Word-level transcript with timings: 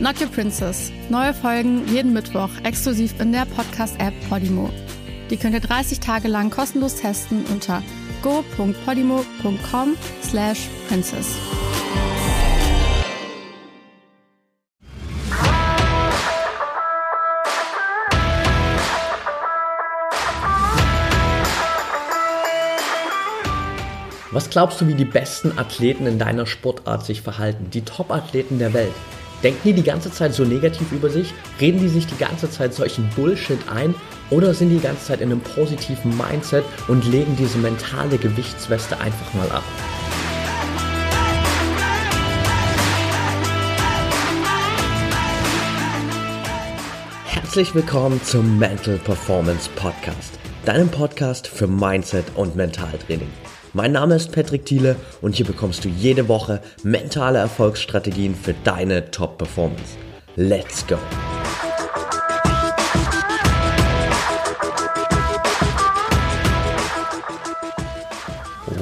Not 0.00 0.18
Your 0.18 0.28
Princess. 0.28 0.90
Neue 1.10 1.34
Folgen 1.34 1.86
jeden 1.86 2.14
Mittwoch 2.14 2.48
exklusiv 2.64 3.20
in 3.20 3.32
der 3.32 3.44
Podcast-App 3.44 4.14
Podimo. 4.30 4.70
Die 5.28 5.36
könnt 5.36 5.52
ihr 5.52 5.60
30 5.60 6.00
Tage 6.00 6.26
lang 6.26 6.48
kostenlos 6.48 6.96
testen 6.96 7.44
unter 7.52 7.82
go.podimo.com 8.22 9.96
slash 10.22 10.68
princess. 10.88 11.36
Was 24.32 24.48
glaubst 24.48 24.80
du, 24.80 24.86
wie 24.88 24.94
die 24.94 25.04
besten 25.04 25.58
Athleten 25.58 26.06
in 26.06 26.18
deiner 26.18 26.46
Sportart 26.46 27.04
sich 27.04 27.20
verhalten? 27.20 27.68
Die 27.70 27.82
Top-Athleten 27.82 28.58
der 28.58 28.72
Welt. 28.72 28.94
Denken 29.42 29.60
die 29.64 29.72
die 29.72 29.82
ganze 29.82 30.10
Zeit 30.10 30.34
so 30.34 30.44
negativ 30.44 30.92
über 30.92 31.08
sich? 31.08 31.32
Reden 31.60 31.80
die 31.80 31.88
sich 31.88 32.06
die 32.06 32.16
ganze 32.16 32.50
Zeit 32.50 32.74
solchen 32.74 33.08
Bullshit 33.16 33.58
ein? 33.70 33.94
Oder 34.28 34.52
sind 34.52 34.68
die 34.68 34.76
die 34.76 34.82
ganze 34.82 35.06
Zeit 35.06 35.22
in 35.22 35.32
einem 35.32 35.40
positiven 35.40 36.14
Mindset 36.16 36.64
und 36.88 37.06
legen 37.10 37.36
diese 37.36 37.56
mentale 37.56 38.18
Gewichtsweste 38.18 39.00
einfach 39.00 39.32
mal 39.34 39.50
ab? 39.50 39.64
Herzlich 47.24 47.74
willkommen 47.74 48.22
zum 48.22 48.58
Mental 48.58 48.98
Performance 48.98 49.70
Podcast, 49.74 50.38
deinem 50.66 50.88
Podcast 50.88 51.48
für 51.48 51.66
Mindset 51.66 52.26
und 52.36 52.56
Mentaltraining. 52.56 53.30
Mein 53.72 53.92
Name 53.92 54.16
ist 54.16 54.32
Patrick 54.32 54.66
Thiele 54.66 54.96
und 55.22 55.36
hier 55.36 55.46
bekommst 55.46 55.84
du 55.84 55.88
jede 55.88 56.26
Woche 56.26 56.60
mentale 56.82 57.38
Erfolgsstrategien 57.38 58.34
für 58.34 58.52
deine 58.64 59.12
Top-Performance. 59.12 59.96
Let's 60.34 60.84
go! 60.84 60.96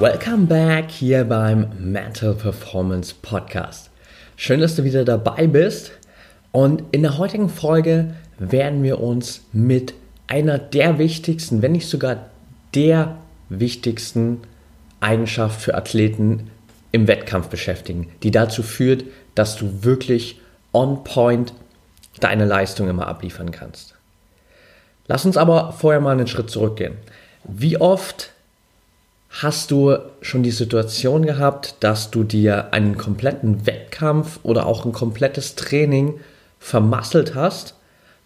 Welcome 0.01 0.47
back 0.47 0.91
hier 0.91 1.25
beim 1.25 1.67
Mental 1.79 2.33
Performance 2.33 3.15
Podcast. 3.21 3.91
Schön, 4.37 4.61
dass 4.61 4.75
du 4.75 4.85
wieder 4.85 5.05
dabei 5.05 5.47
bist. 5.47 5.91
Und 6.51 6.83
in 6.93 7.03
der 7.03 7.19
heutigen 7.19 7.51
Folge 7.51 8.15
werden 8.39 8.83
wir 8.83 9.01
uns 9.01 9.43
mit 9.53 9.93
einer 10.29 10.57
der 10.57 10.99
wichtigsten, 10.99 11.61
wenn 11.61 11.73
nicht 11.73 11.89
sogar 11.89 12.31
der 12.75 13.19
wichtigsten 13.51 14.41
Eigenschaft 15.01 15.61
für 15.61 15.75
Athleten 15.75 16.51
im 16.93 17.07
Wettkampf 17.07 17.49
beschäftigen, 17.49 18.11
die 18.23 18.31
dazu 18.31 18.63
führt, 18.63 19.05
dass 19.35 19.57
du 19.57 19.85
wirklich 19.85 20.41
on 20.73 21.05
point 21.05 21.53
deine 22.21 22.45
Leistung 22.45 22.89
immer 22.89 23.07
abliefern 23.07 23.51
kannst. 23.51 23.95
Lass 25.07 25.25
uns 25.25 25.37
aber 25.37 25.73
vorher 25.73 26.01
mal 26.01 26.13
einen 26.13 26.27
Schritt 26.27 26.51
zurückgehen. 26.51 26.97
Wie 27.45 27.81
oft 27.81 28.33
hast 29.31 29.71
du 29.71 29.97
schon 30.21 30.43
die 30.43 30.51
Situation 30.51 31.25
gehabt, 31.25 31.77
dass 31.81 32.11
du 32.11 32.25
dir 32.25 32.73
einen 32.73 32.97
kompletten 32.97 33.67
Wettkampf 33.67 34.41
oder 34.43 34.67
auch 34.67 34.85
ein 34.85 34.93
komplettes 34.93 35.55
Training 35.55 36.21
vermasselt 36.59 37.35
hast, 37.35 37.75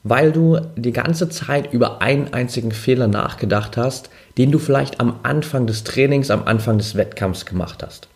weil 0.05 0.33
du 0.33 0.59
die 0.77 0.93
ganze 0.93 1.29
Zeit 1.29 1.73
über 1.73 2.03
einen 2.03 2.33
einzigen 2.35 2.73
Fehler 2.73 3.07
nachgedacht 3.07 3.77
hast, 3.77 4.11
den 4.37 4.51
du 4.51 4.59
vielleicht 4.59 5.01
am 5.01 5.21
Anfang 5.23 5.67
des 5.67 5.85
Trainings, 5.85 6.31
am 6.31 6.45
Anfang 6.45 6.79
des 6.79 6.97
Wettkampfs 6.97 7.47
gemacht 7.47 7.83
hast. 7.83 8.09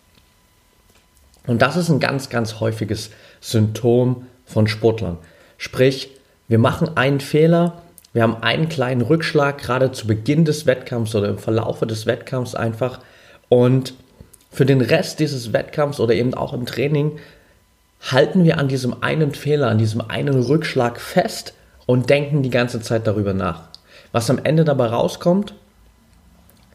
Und 1.45 1.61
das 1.61 1.77
ist 1.77 1.89
ein 1.89 2.01
ganz, 2.01 2.29
ganz 2.29 2.59
häufiges 2.59 3.09
Symptom 3.39 4.27
von 4.45 4.67
Sportlern. 4.67 5.17
Sprich, 5.57 6.11
wir 6.49 6.59
machen 6.59 6.97
einen 6.97 7.21
Fehler, 7.21 7.81
wir 8.11 8.23
haben 8.23 8.41
einen 8.41 8.67
kleinen 8.67 9.01
Rückschlag, 9.01 9.57
gerade 9.57 9.91
zu 9.91 10.07
Beginn 10.07 10.43
des 10.43 10.65
Wettkampfs 10.65 11.15
oder 11.15 11.29
im 11.29 11.37
Verlaufe 11.37 11.87
des 11.87 12.05
Wettkampfs 12.05 12.55
einfach. 12.55 12.99
Und 13.47 13.93
für 14.51 14.65
den 14.65 14.81
Rest 14.81 15.19
dieses 15.19 15.53
Wettkampfs 15.53 15.99
oder 15.99 16.13
eben 16.13 16.33
auch 16.33 16.53
im 16.53 16.65
Training 16.65 17.19
halten 18.01 18.43
wir 18.43 18.57
an 18.57 18.67
diesem 18.67 19.01
einen 19.01 19.33
Fehler, 19.33 19.69
an 19.69 19.77
diesem 19.77 20.01
einen 20.01 20.43
Rückschlag 20.43 20.99
fest 20.99 21.53
und 21.87 22.11
denken 22.11 22.43
die 22.43 22.51
ganze 22.51 22.79
Zeit 22.81 23.07
darüber 23.07 23.33
nach. 23.33 23.63
Was 24.11 24.29
am 24.29 24.39
Ende 24.43 24.63
dabei 24.63 24.87
rauskommt, 24.87 25.55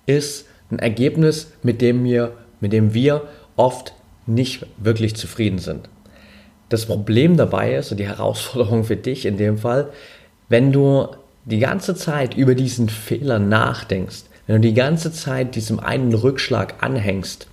ist 0.06 0.46
ein 0.72 0.80
Ergebnis, 0.80 1.52
mit 1.62 1.80
dem 1.80 2.02
wir, 2.02 2.32
mit 2.60 2.72
dem 2.72 2.94
wir 2.94 3.22
oft 3.56 3.92
nicht 4.26 4.66
wirklich 4.78 5.14
zufrieden 5.14 5.58
sind. 5.58 5.88
Das 6.68 6.86
Problem 6.86 7.36
dabei 7.36 7.76
ist, 7.76 7.92
und 7.92 7.98
die 7.98 8.06
Herausforderung 8.08 8.82
für 8.82 8.96
dich 8.96 9.26
in 9.26 9.36
dem 9.36 9.58
Fall, 9.58 9.90
wenn 10.48 10.72
du 10.72 11.08
die 11.44 11.58
ganze 11.58 11.94
Zeit 11.94 12.34
über 12.36 12.54
diesen 12.54 12.88
Fehler 12.88 13.38
nachdenkst, 13.38 14.24
wenn 14.46 14.60
du 14.60 14.68
die 14.68 14.74
ganze 14.74 15.12
Zeit 15.12 15.54
diesem 15.54 15.78
einen 15.78 16.14
Rückschlag 16.14 16.74
anhängst, 16.80 17.46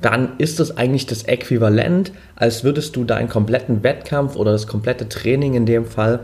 dann 0.00 0.36
ist 0.38 0.60
es 0.60 0.76
eigentlich 0.76 1.06
das 1.06 1.22
Äquivalent, 1.22 2.12
als 2.36 2.64
würdest 2.64 2.96
du 2.96 3.04
deinen 3.04 3.28
kompletten 3.28 3.82
Wettkampf 3.82 4.36
oder 4.36 4.52
das 4.52 4.66
komplette 4.66 5.08
Training 5.08 5.54
in 5.54 5.66
dem 5.66 5.86
Fall 5.86 6.20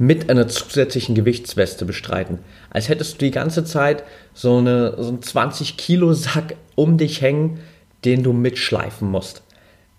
mit 0.00 0.30
einer 0.30 0.48
zusätzlichen 0.48 1.14
Gewichtsweste 1.14 1.84
bestreiten. 1.84 2.38
Als 2.70 2.88
hättest 2.88 3.14
du 3.20 3.26
die 3.26 3.30
ganze 3.30 3.64
Zeit 3.64 4.02
so, 4.32 4.56
eine, 4.56 4.94
so 4.96 5.08
einen 5.08 5.20
20 5.20 5.76
Kilo 5.76 6.14
Sack 6.14 6.56
um 6.74 6.96
dich 6.96 7.20
hängen, 7.20 7.60
den 8.06 8.22
du 8.22 8.32
mitschleifen 8.32 9.10
musst. 9.10 9.42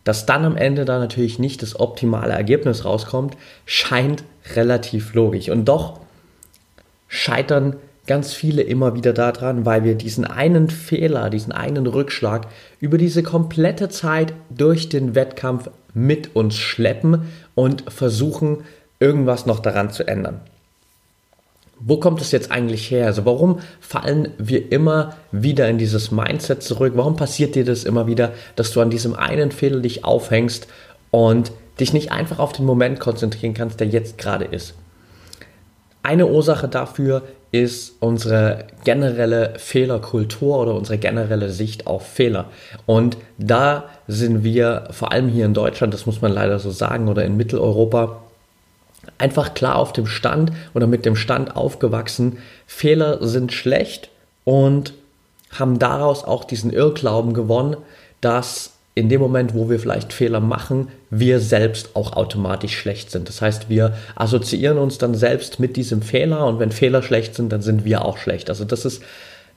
Dass 0.04 0.26
dann 0.26 0.44
am 0.44 0.58
Ende 0.58 0.86
da 0.86 0.98
natürlich 0.98 1.38
nicht 1.38 1.62
das 1.62 1.80
optimale 1.80 2.34
Ergebnis 2.34 2.84
rauskommt, 2.84 3.38
scheint 3.68 4.24
relativ 4.56 5.14
logisch. 5.14 5.50
Und 5.50 5.66
doch 5.66 6.00
scheitern 7.08 7.76
ganz 8.08 8.34
viele 8.34 8.64
immer 8.64 8.96
wieder 8.96 9.14
daran, 9.14 9.68
weil 9.68 9.84
wir 9.84 9.94
diesen 9.94 10.26
einen 10.26 10.72
Fehler, 10.72 11.30
diesen 11.30 11.52
einen 11.52 11.86
Rückschlag 11.86 12.48
über 12.80 12.98
diese 12.98 13.22
komplette 13.22 13.90
Zeit 13.90 14.34
durch 14.50 14.90
den 14.90 15.14
Wettkampf 15.14 15.70
mit 15.94 16.36
uns 16.36 16.56
schleppen 16.56 17.28
und 17.54 17.84
versuchen, 17.92 18.64
irgendwas 19.02 19.46
noch 19.46 19.60
daran 19.60 19.92
zu 19.92 20.08
ändern. 20.08 20.40
Wo 21.80 21.98
kommt 21.98 22.22
es 22.22 22.32
jetzt 22.32 22.52
eigentlich 22.52 22.92
her? 22.92 23.08
Also 23.08 23.26
warum 23.26 23.60
fallen 23.80 24.30
wir 24.38 24.72
immer 24.72 25.16
wieder 25.32 25.68
in 25.68 25.80
dieses 25.80 26.12
Mindset 26.12 26.62
zurück? 26.62 26.94
Warum 26.96 27.16
passiert 27.16 27.56
dir 27.56 27.66
das 27.66 27.84
immer 27.84 28.06
wieder, 28.06 28.34
dass 28.56 28.72
du 28.72 28.82
an 28.82 28.92
diesem 28.92 29.16
einen 29.16 29.52
Fehler 29.52 29.80
dich 29.80 30.06
aufhängst 30.06 30.68
und 31.10 31.52
dich 31.80 31.92
nicht 31.92 32.12
einfach 32.12 32.38
auf 32.38 32.54
den 32.54 32.66
Moment 32.66 33.00
konzentrieren 33.00 33.56
kannst, 33.56 33.80
der 33.80 33.88
jetzt 33.88 34.20
gerade 34.20 34.46
ist? 34.46 34.76
Eine 36.04 36.28
Ursache 36.28 36.68
dafür 36.68 37.24
ist 37.52 37.96
unsere 38.00 38.66
generelle 38.86 39.54
Fehlerkultur 39.58 40.60
oder 40.60 40.76
unsere 40.76 40.98
generelle 40.98 41.50
Sicht 41.50 41.86
auf 41.86 42.08
Fehler. 42.08 42.46
Und 42.86 43.18
da 43.38 43.86
sind 44.08 44.44
wir 44.44 44.88
vor 44.92 45.12
allem 45.12 45.28
hier 45.28 45.46
in 45.46 45.54
Deutschland, 45.54 45.94
das 45.94 46.06
muss 46.06 46.22
man 46.22 46.32
leider 46.32 46.60
so 46.60 46.72
sagen, 46.72 47.08
oder 47.08 47.26
in 47.26 47.38
Mitteleuropa, 47.38 48.22
einfach 49.18 49.54
klar 49.54 49.76
auf 49.76 49.94
dem 49.94 50.06
Stand 50.06 50.52
oder 50.74 50.88
mit 50.88 51.06
dem 51.06 51.16
Stand 51.16 51.56
aufgewachsen, 51.56 52.38
Fehler 52.68 53.26
sind 53.26 53.52
schlecht 53.52 54.10
und 54.44 54.94
haben 55.52 55.80
daraus 55.80 56.24
auch 56.24 56.44
diesen 56.44 56.72
Irrglauben 56.72 57.34
gewonnen, 57.34 57.78
dass 58.22 58.74
in 58.94 59.08
dem 59.10 59.22
Moment, 59.22 59.54
wo 59.54 59.70
wir 59.70 59.80
vielleicht 59.80 60.12
Fehler 60.12 60.42
machen, 60.42 60.90
wir 61.10 61.40
selbst 61.40 61.96
auch 61.96 62.14
automatisch 62.14 62.78
schlecht 62.78 63.10
sind. 63.10 63.30
Das 63.30 63.42
heißt, 63.42 63.70
wir 63.70 63.94
assoziieren 64.16 64.78
uns 64.78 64.98
dann 64.98 65.16
selbst 65.16 65.60
mit 65.60 65.78
diesem 65.78 66.02
Fehler 66.02 66.46
und 66.46 66.60
wenn 66.60 66.72
Fehler 66.72 67.02
schlecht 67.02 67.36
sind, 67.36 67.52
dann 67.52 67.62
sind 67.62 67.86
wir 67.86 68.04
auch 68.04 68.18
schlecht. 68.18 68.50
Also 68.50 68.66
das 68.66 68.84
ist 68.84 69.02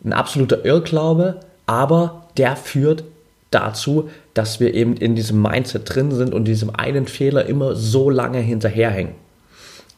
ein 0.04 0.12
absoluter 0.12 0.64
Irrglaube, 0.64 1.40
aber 1.66 2.26
der 2.36 2.56
führt 2.56 3.04
dazu, 3.50 4.08
dass 4.34 4.60
wir 4.60 4.74
eben 4.74 4.96
in 4.96 5.14
diesem 5.14 5.42
Mindset 5.42 5.94
drin 5.94 6.12
sind 6.12 6.32
und 6.32 6.44
diesem 6.44 6.70
einen 6.70 7.06
Fehler 7.06 7.46
immer 7.46 7.74
so 7.74 8.10
lange 8.10 8.38
hinterherhängen. 8.38 9.23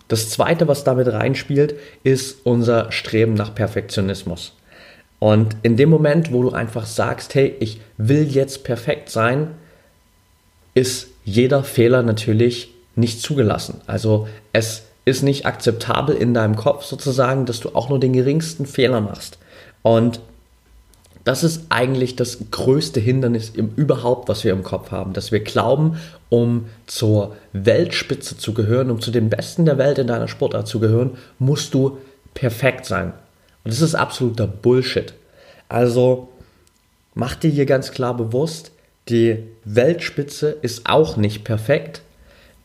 Das 0.08 0.31
zweite, 0.31 0.69
was 0.69 0.85
damit 0.85 1.08
reinspielt, 1.12 1.75
ist 2.05 2.38
unser 2.44 2.93
Streben 2.93 3.35
nach 3.35 3.55
Perfektionismus. 3.55 4.55
Und 5.19 5.56
in 5.62 5.76
dem 5.76 5.88
Moment, 5.88 6.32
wo 6.32 6.43
du 6.43 6.50
einfach 6.50 6.87
sagst, 6.87 7.35
hey, 7.35 7.55
ich 7.61 7.81
will 7.97 8.25
jetzt 8.25 8.64
perfekt 8.64 9.11
sein, 9.11 9.55
ist 10.75 11.08
jeder 11.25 11.64
Fehler 11.64 12.03
natürlich 12.03 12.75
nicht 12.94 13.20
zugelassen. 13.23 13.81
Also 13.87 14.29
es 14.53 14.85
ist 15.05 15.23
nicht 15.23 15.47
akzeptabel 15.47 16.14
in 16.14 16.35
deinem 16.35 16.56
Kopf 16.56 16.85
sozusagen, 16.85 17.47
dass 17.47 17.61
du 17.61 17.75
auch 17.75 17.88
nur 17.88 17.99
den 17.99 18.12
geringsten 18.12 18.67
Fehler 18.67 19.00
machst. 19.00 19.38
Und 19.82 20.20
das 21.26 21.43
ist 21.43 21.67
eigentlich 21.70 22.14
das 22.14 22.38
größte 22.52 23.00
Hindernis 23.00 23.50
im 23.50 23.73
überhaupt, 23.75 24.28
was 24.28 24.44
wir 24.44 24.52
im 24.52 24.62
Kopf 24.62 24.93
haben, 24.93 25.12
dass 25.12 25.32
wir 25.32 25.40
glauben, 25.40 25.99
um 26.28 26.67
zur 26.87 27.34
Weltspitze 27.52 28.38
zu 28.38 28.55
gehören, 28.55 28.93
um 28.93 29.00
zu 29.00 29.11
den 29.11 29.28
Besten 29.28 29.64
der 29.64 29.76
Welt 29.76 29.99
in 29.99 30.06
deiner 30.06 30.28
Sportart 30.28 30.69
zu 30.69 30.78
gehören, 30.78 31.19
musst 31.40 31.75
du 31.75 31.99
perfekt 32.34 32.87
sein. 32.87 33.12
Und 33.64 33.73
das 33.73 33.81
ist 33.81 33.96
absoluter 33.96 34.46
Bullshit. 34.46 35.14
Also 35.69 36.28
mach 37.14 37.34
dir 37.34 37.50
hier 37.50 37.67
ganz 37.67 37.90
klar 37.90 38.17
bewusst, 38.17 38.70
die 39.08 39.49
Weltspitze 39.64 40.50
ist 40.62 40.88
auch 40.88 41.17
nicht 41.17 41.43
perfekt 41.43 42.02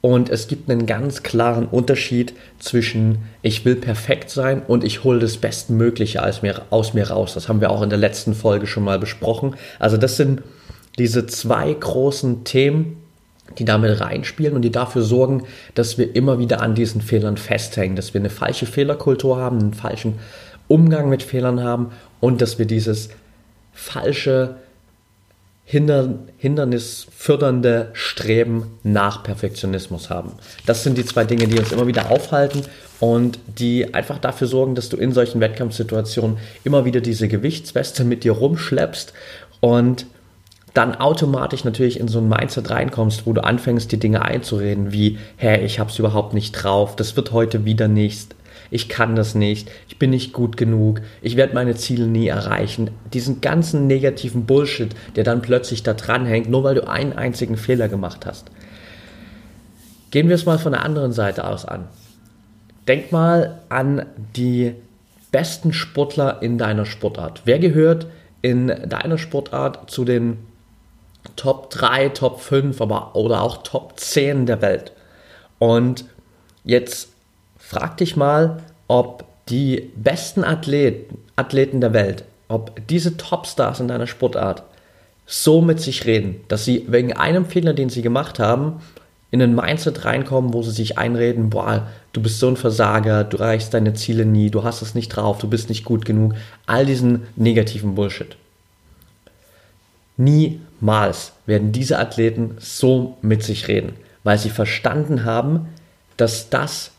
und 0.02 0.30
es 0.30 0.48
gibt 0.48 0.70
einen 0.70 0.88
ganz 0.88 1.22
klaren 1.22 1.68
Unterschied 1.68 2.34
zwischen 2.60 3.20
ich 3.44 3.66
will 3.66 3.76
perfekt 3.76 4.32
sein 4.32 4.64
und 4.68 4.84
ich 4.84 5.04
hole 5.04 5.20
das 5.20 5.38
Bestmögliche 5.38 6.24
aus 6.24 6.42
mir, 6.42 6.64
aus 6.72 6.96
mir 6.96 7.10
raus. 7.10 7.36
Das 7.36 7.48
haben 7.48 7.62
wir 7.62 7.70
auch 7.70 7.84
in 7.84 7.90
der 7.90 8.00
letzten 8.00 8.34
Folge 8.34 8.66
schon 8.66 8.84
mal 8.84 8.98
besprochen. 8.98 9.56
Also 9.78 9.98
das 9.98 10.18
sind 10.18 10.42
diese 10.98 11.28
zwei 11.28 11.72
großen 11.72 12.44
Themen, 12.44 12.98
die 13.60 13.66
damit 13.66 14.02
reinspielen 14.02 14.56
und 14.56 14.64
die 14.64 14.72
dafür 14.72 15.04
sorgen, 15.04 15.44
dass 15.76 16.00
wir 16.00 16.16
immer 16.16 16.40
wieder 16.40 16.62
an 16.62 16.74
diesen 16.74 17.02
Fehlern 17.02 17.38
festhängen, 17.38 17.96
dass 17.96 18.14
wir 18.14 18.22
eine 18.22 18.30
falsche 18.30 18.66
Fehlerkultur 18.66 19.38
haben, 19.38 19.60
einen 19.60 19.74
falschen 19.74 20.16
Umgang 20.68 21.10
mit 21.10 21.22
Fehlern 21.22 21.62
haben 21.62 21.92
und 22.20 22.42
dass 22.42 22.58
wir 22.58 22.66
dieses 22.66 23.10
falsche 23.74 24.56
Hinder 25.64 26.20
hindernisfördernde 26.38 27.92
Streben 27.94 28.80
nach 28.84 29.24
Perfektionismus 29.24 30.10
haben. 30.10 30.34
Das 30.66 30.84
sind 30.84 30.98
die 30.98 31.06
zwei 31.06 31.24
Dinge, 31.24 31.48
die 31.48 31.60
uns 31.60 31.72
immer 31.72 31.88
wieder 31.88 32.12
aufhalten 32.12 32.64
und 33.00 33.40
die 33.48 33.94
einfach 33.94 34.18
dafür 34.18 34.48
sorgen, 34.48 34.76
dass 34.76 34.90
du 34.90 34.98
in 34.98 35.14
solchen 35.14 35.40
Wettkampfsituationen 35.40 36.38
immer 36.64 36.84
wieder 36.86 37.00
diese 37.00 37.28
Gewichtsweste 37.28 38.04
mit 38.04 38.24
dir 38.24 38.34
rumschleppst 38.34 39.14
und 39.60 40.06
dann 40.74 40.96
automatisch 40.96 41.64
natürlich 41.64 42.00
in 42.00 42.08
so 42.08 42.20
ein 42.20 42.30
Mindset 42.30 42.70
reinkommst, 42.70 43.26
wo 43.26 43.34
du 43.34 43.44
anfängst, 43.44 43.92
die 43.92 44.00
Dinge 44.00 44.22
einzureden, 44.22 44.92
wie, 44.92 45.20
hey, 45.36 45.64
ich 45.66 45.80
hab's 45.80 46.00
überhaupt 46.00 46.34
nicht 46.34 46.52
drauf, 46.54 46.96
das 46.96 47.16
wird 47.16 47.32
heute 47.32 47.66
wieder 47.66 47.88
nichts, 47.88 48.30
ich 48.72 48.88
kann 48.88 49.16
das 49.18 49.36
nicht, 49.36 49.70
ich 49.90 50.00
bin 50.00 50.10
nicht 50.10 50.32
gut 50.32 50.56
genug, 50.56 51.02
ich 51.22 51.36
werde 51.36 51.54
meine 51.54 51.76
Ziele 51.76 52.08
nie 52.08 52.30
erreichen. 52.30 52.90
Diesen 53.14 53.42
ganzen 53.42 53.86
negativen 53.86 54.46
Bullshit, 54.46 54.96
der 55.16 55.26
dann 55.26 55.42
plötzlich 55.42 55.84
da 55.84 55.94
dran 55.94 56.26
hängt, 56.26 56.50
nur 56.50 56.64
weil 56.64 56.76
du 56.76 56.88
einen 56.88 57.14
einzigen 57.14 57.58
Fehler 57.58 57.90
gemacht 57.90 58.26
hast. 58.26 58.50
Gehen 60.10 60.30
wir 60.30 60.36
es 60.36 60.46
mal 60.46 60.58
von 60.58 60.72
der 60.72 60.84
anderen 60.84 61.12
Seite 61.12 61.46
aus 61.46 61.66
an. 61.66 61.90
Denk 62.88 63.12
mal 63.12 63.60
an 63.68 64.06
die 64.36 64.74
besten 65.32 65.74
Sportler 65.74 66.42
in 66.42 66.58
deiner 66.58 66.86
Sportart. 66.86 67.42
Wer 67.46 67.60
gehört 67.60 68.08
in 68.42 68.68
deiner 68.68 69.18
Sportart 69.18 69.92
zu 69.92 70.06
den 70.06 70.38
Top 71.36 71.70
3, 71.70 72.10
Top 72.10 72.40
5, 72.40 72.82
aber 72.82 73.16
oder 73.16 73.42
auch 73.42 73.64
Top 73.64 74.00
10 74.00 74.46
der 74.46 74.62
Welt? 74.62 74.94
Und 75.60 76.06
jetzt 76.64 77.11
frag 77.72 77.96
dich 77.98 78.18
mal, 78.18 78.58
ob 78.90 79.24
die 79.48 79.92
besten 79.96 80.44
Athleten, 80.44 81.18
Athleten 81.38 81.80
der 81.80 81.94
Welt, 81.94 82.26
ob 82.50 82.86
diese 82.90 83.16
Topstars 83.16 83.80
in 83.80 83.88
deiner 83.88 84.08
Sportart 84.08 84.64
so 85.26 85.62
mit 85.62 85.80
sich 85.80 86.06
reden, 86.06 86.42
dass 86.50 86.66
sie 86.66 86.86
wegen 86.90 87.14
einem 87.14 87.46
Fehler, 87.46 87.74
den 87.74 87.88
sie 87.88 88.02
gemacht 88.02 88.40
haben, 88.40 88.82
in 89.32 89.42
ein 89.42 89.56
Mindset 89.56 90.04
reinkommen, 90.04 90.54
wo 90.54 90.62
sie 90.64 90.72
sich 90.72 90.98
einreden, 90.98 91.50
boah, 91.50 91.88
du 92.12 92.22
bist 92.22 92.40
so 92.40 92.50
ein 92.50 92.58
Versager, 92.58 93.24
du 93.24 93.38
erreichst 93.38 93.74
deine 93.74 93.94
Ziele 93.94 94.26
nie, 94.26 94.50
du 94.50 94.66
hast 94.66 94.82
es 94.82 94.94
nicht 94.94 95.08
drauf, 95.08 95.38
du 95.38 95.48
bist 95.48 95.70
nicht 95.70 95.86
gut 95.86 96.04
genug, 96.04 96.34
all 96.66 96.86
diesen 96.86 97.24
negativen 97.38 97.96
Bullshit. 97.96 98.36
Niemals 100.18 101.32
werden 101.46 101.72
diese 101.72 102.00
Athleten 102.00 102.58
so 102.60 103.18
mit 103.22 103.44
sich 103.44 103.70
reden, 103.70 103.94
weil 104.26 104.38
sie 104.38 104.50
verstanden 104.50 105.24
haben, 105.24 105.70
dass 106.18 106.50
das 106.50 106.92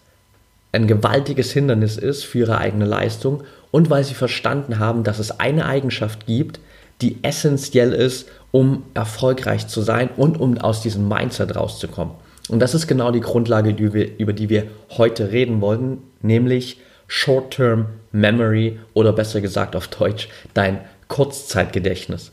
ein 0.72 0.86
gewaltiges 0.86 1.52
Hindernis 1.52 1.98
ist 1.98 2.24
für 2.24 2.40
ihre 2.40 2.58
eigene 2.58 2.86
Leistung 2.86 3.44
und 3.70 3.90
weil 3.90 4.04
sie 4.04 4.14
verstanden 4.14 4.78
haben, 4.78 5.04
dass 5.04 5.19
es 5.19 5.38
eine 5.38 5.66
Eigenschaft 5.66 6.26
gibt, 6.26 6.60
die 7.02 7.19
essentiell 7.22 7.92
ist, 7.92 8.28
um 8.50 8.84
erfolgreich 8.94 9.69
zu 9.69 9.82
sein 9.82 10.08
und 10.16 10.40
um 10.40 10.58
aus 10.58 10.82
diesem 10.82 11.08
Mindset 11.08 11.56
rauszukommen. 11.56 12.14
Und 12.48 12.60
das 12.60 12.74
ist 12.74 12.86
genau 12.86 13.10
die 13.10 13.20
Grundlage, 13.20 13.74
die 13.74 13.92
wir, 13.92 14.19
über 14.19 14.32
die 14.32 14.48
wir 14.48 14.64
heute 14.96 15.30
reden 15.32 15.60
wollen, 15.60 15.98
nämlich 16.22 16.80
Short-Term 17.06 17.86
Memory 18.12 18.78
oder 18.94 19.12
besser 19.12 19.40
gesagt 19.40 19.76
auf 19.76 19.88
Deutsch 19.88 20.28
dein 20.54 20.80
Kurzzeitgedächtnis. 21.08 22.32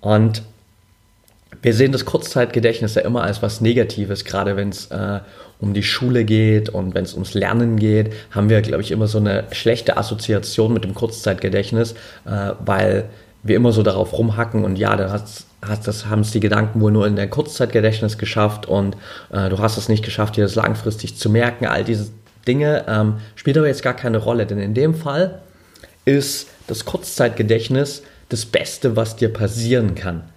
Und 0.00 0.42
wir 1.62 1.74
sehen 1.74 1.92
das 1.92 2.04
Kurzzeitgedächtnis 2.04 2.94
ja 2.94 3.02
immer 3.02 3.22
als 3.22 3.42
was 3.42 3.60
Negatives, 3.60 4.24
gerade 4.24 4.56
wenn 4.56 4.70
es 4.70 4.86
äh, 4.86 5.20
um 5.58 5.74
die 5.74 5.82
Schule 5.82 6.24
geht 6.24 6.70
und 6.70 6.94
wenn 6.94 7.04
es 7.04 7.14
ums 7.14 7.34
Lernen 7.34 7.76
geht, 7.76 8.12
haben 8.30 8.48
wir, 8.48 8.62
glaube 8.62 8.82
ich, 8.82 8.90
immer 8.90 9.06
so 9.06 9.18
eine 9.18 9.44
schlechte 9.52 9.96
Assoziation 9.96 10.72
mit 10.72 10.84
dem 10.84 10.94
Kurzzeitgedächtnis, 10.94 11.92
äh, 12.24 12.52
weil 12.64 13.10
wir 13.42 13.56
immer 13.56 13.72
so 13.72 13.82
darauf 13.82 14.16
rumhacken 14.16 14.64
und 14.64 14.76
ja, 14.76 14.96
dann 14.96 15.12
hast, 15.12 15.46
hast 15.62 15.86
das 15.86 16.06
haben 16.06 16.20
es 16.20 16.30
die 16.30 16.40
Gedanken 16.40 16.80
wohl 16.80 16.92
nur 16.92 17.06
in 17.06 17.16
der 17.16 17.28
Kurzzeitgedächtnis 17.28 18.16
geschafft 18.16 18.66
und 18.66 18.96
äh, 19.30 19.48
du 19.48 19.58
hast 19.58 19.76
es 19.76 19.88
nicht 19.88 20.04
geschafft, 20.04 20.36
dir 20.36 20.44
das 20.44 20.54
langfristig 20.54 21.16
zu 21.16 21.28
merken. 21.30 21.66
All 21.66 21.84
diese 21.84 22.10
Dinge 22.46 22.84
ähm, 22.88 23.14
spielt 23.34 23.58
aber 23.58 23.66
jetzt 23.66 23.82
gar 23.82 23.94
keine 23.94 24.18
Rolle, 24.18 24.46
denn 24.46 24.58
in 24.58 24.74
dem 24.74 24.94
Fall 24.94 25.42
ist 26.06 26.48
das 26.66 26.84
Kurzzeitgedächtnis 26.86 28.02
das 28.30 28.46
Beste, 28.46 28.96
was 28.96 29.16
dir 29.16 29.30
passieren 29.30 29.94
kann 29.94 30.29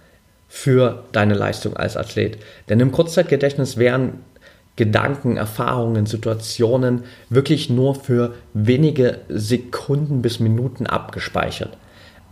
für 0.54 1.02
deine 1.10 1.34
Leistung 1.34 1.76
als 1.76 1.96
Athlet. 1.96 2.38
Denn 2.68 2.78
im 2.78 2.92
Kurzzeitgedächtnis 2.92 3.76
wären 3.76 4.20
Gedanken, 4.76 5.36
Erfahrungen, 5.36 6.06
Situationen 6.06 7.02
wirklich 7.28 7.70
nur 7.70 7.96
für 7.96 8.34
wenige 8.54 9.18
Sekunden 9.28 10.22
bis 10.22 10.38
Minuten 10.38 10.86
abgespeichert. 10.86 11.76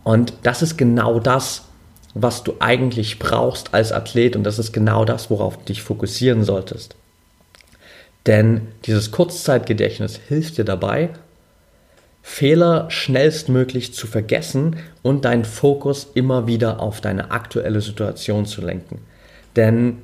Und 0.05 0.31
das 0.43 0.61
ist 0.61 0.77
genau 0.77 1.19
das, 1.19 1.65
was 2.13 2.43
du 2.43 2.53
eigentlich 2.59 3.19
brauchst 3.19 3.73
als 3.73 3.91
Athlet 3.91 4.37
und 4.37 4.45
das 4.45 4.57
ist 4.57 4.71
genau 4.71 5.03
das, 5.03 5.29
worauf 5.29 5.57
du 5.57 5.65
dich 5.65 5.81
fokussieren 5.81 6.45
solltest. 6.45 6.95
Denn 8.25 8.69
dieses 8.85 9.11
Kurzzeitgedächtnis 9.11 10.17
hilft 10.29 10.57
dir 10.57 10.65
dabei, 10.65 11.09
Fehler 12.25 12.89
schnellstmöglich 12.89 13.93
zu 13.93 14.07
vergessen 14.07 14.77
und 15.01 15.25
deinen 15.25 15.43
Fokus 15.43 16.07
immer 16.15 16.47
wieder 16.47 16.79
auf 16.79 17.01
deine 17.01 17.31
aktuelle 17.31 17.81
Situation 17.81 18.45
zu 18.45 18.61
lenken. 18.61 18.99
Denn 19.57 19.97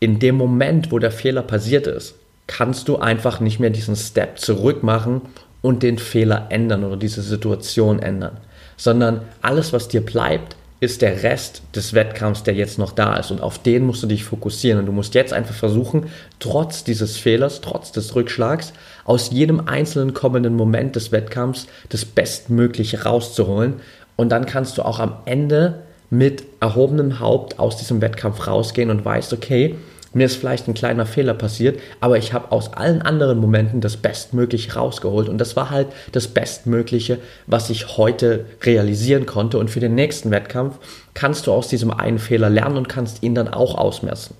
in 0.00 0.18
dem 0.18 0.34
Moment, 0.34 0.90
wo 0.90 0.98
der 0.98 1.12
Fehler 1.12 1.42
passiert 1.42 1.86
ist, 1.86 2.16
kannst 2.48 2.88
du 2.88 2.98
einfach 2.98 3.40
nicht 3.40 3.60
mehr 3.60 3.70
diesen 3.70 3.96
Step 3.96 4.38
zurück 4.38 4.82
machen 4.82 5.22
und 5.62 5.82
den 5.82 5.98
Fehler 5.98 6.48
ändern 6.50 6.84
oder 6.84 6.96
diese 6.96 7.22
Situation 7.22 8.00
ändern, 8.00 8.38
sondern 8.76 9.22
alles, 9.42 9.72
was 9.72 9.88
dir 9.88 10.04
bleibt, 10.04 10.56
ist 10.78 11.00
der 11.00 11.22
Rest 11.22 11.62
des 11.74 11.94
Wettkampfs, 11.94 12.42
der 12.42 12.54
jetzt 12.54 12.78
noch 12.78 12.92
da 12.92 13.16
ist. 13.16 13.30
Und 13.30 13.40
auf 13.40 13.58
den 13.58 13.86
musst 13.86 14.02
du 14.02 14.06
dich 14.06 14.24
fokussieren. 14.24 14.80
Und 14.80 14.86
du 14.86 14.92
musst 14.92 15.14
jetzt 15.14 15.32
einfach 15.32 15.54
versuchen, 15.54 16.06
trotz 16.38 16.84
dieses 16.84 17.16
Fehlers, 17.16 17.62
trotz 17.62 17.92
des 17.92 18.14
Rückschlags, 18.14 18.72
aus 19.04 19.30
jedem 19.30 19.68
einzelnen 19.68 20.12
kommenden 20.12 20.54
Moment 20.54 20.96
des 20.96 21.12
Wettkampfs 21.12 21.66
das 21.88 22.04
Bestmögliche 22.04 23.04
rauszuholen. 23.04 23.74
Und 24.16 24.30
dann 24.30 24.44
kannst 24.44 24.76
du 24.76 24.82
auch 24.82 24.98
am 24.98 25.16
Ende 25.24 25.82
mit 26.10 26.44
erhobenem 26.60 27.20
Haupt 27.20 27.58
aus 27.58 27.78
diesem 27.78 28.00
Wettkampf 28.00 28.46
rausgehen 28.46 28.90
und 28.90 29.04
weißt, 29.04 29.32
okay, 29.32 29.76
mir 30.16 30.24
ist 30.24 30.36
vielleicht 30.36 30.66
ein 30.66 30.72
kleiner 30.72 31.04
Fehler 31.04 31.34
passiert, 31.34 31.78
aber 32.00 32.16
ich 32.16 32.32
habe 32.32 32.50
aus 32.50 32.72
allen 32.72 33.02
anderen 33.02 33.38
Momenten 33.38 33.82
das 33.82 33.98
Bestmögliche 33.98 34.72
rausgeholt 34.72 35.28
und 35.28 35.36
das 35.36 35.56
war 35.56 35.68
halt 35.68 35.88
das 36.12 36.28
Bestmögliche, 36.28 37.18
was 37.46 37.68
ich 37.68 37.98
heute 37.98 38.46
realisieren 38.62 39.26
konnte 39.26 39.58
und 39.58 39.70
für 39.70 39.78
den 39.78 39.94
nächsten 39.94 40.30
Wettkampf 40.30 40.78
kannst 41.12 41.46
du 41.46 41.52
aus 41.52 41.68
diesem 41.68 41.90
einen 41.90 42.18
Fehler 42.18 42.48
lernen 42.48 42.78
und 42.78 42.88
kannst 42.88 43.22
ihn 43.22 43.34
dann 43.34 43.48
auch 43.48 43.74
ausmessen. 43.74 44.36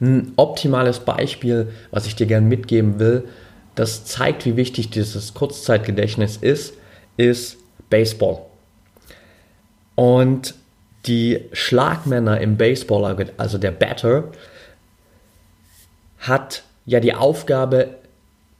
Ein 0.00 0.32
optimales 0.34 0.98
Beispiel, 0.98 1.68
was 1.92 2.06
ich 2.06 2.16
dir 2.16 2.26
gerne 2.26 2.46
mitgeben 2.46 2.98
will, 2.98 3.22
das 3.76 4.04
zeigt, 4.04 4.44
wie 4.46 4.56
wichtig 4.56 4.90
dieses 4.90 5.32
Kurzzeitgedächtnis 5.34 6.38
ist, 6.38 6.74
ist 7.16 7.56
Baseball. 7.88 8.40
Und 9.94 10.54
die 11.08 11.40
Schlagmänner 11.52 12.40
im 12.40 12.56
Baseball, 12.56 13.30
also 13.36 13.58
der 13.58 13.70
Batter, 13.72 14.24
hat 16.18 16.62
ja 16.86 17.00
die 17.00 17.14
Aufgabe, 17.14 17.96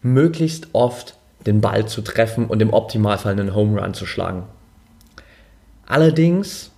möglichst 0.03 0.69
oft 0.73 1.17
den 1.47 1.61
Ball 1.61 1.87
zu 1.87 2.03
treffen 2.03 2.47
und 2.47 2.61
im 2.61 2.73
Optimalfall 2.73 3.33
einen 3.33 3.55
Home 3.55 3.81
Run 3.81 3.95
zu 3.95 4.07
schlagen. 4.07 4.45
Allerdings 5.87 6.71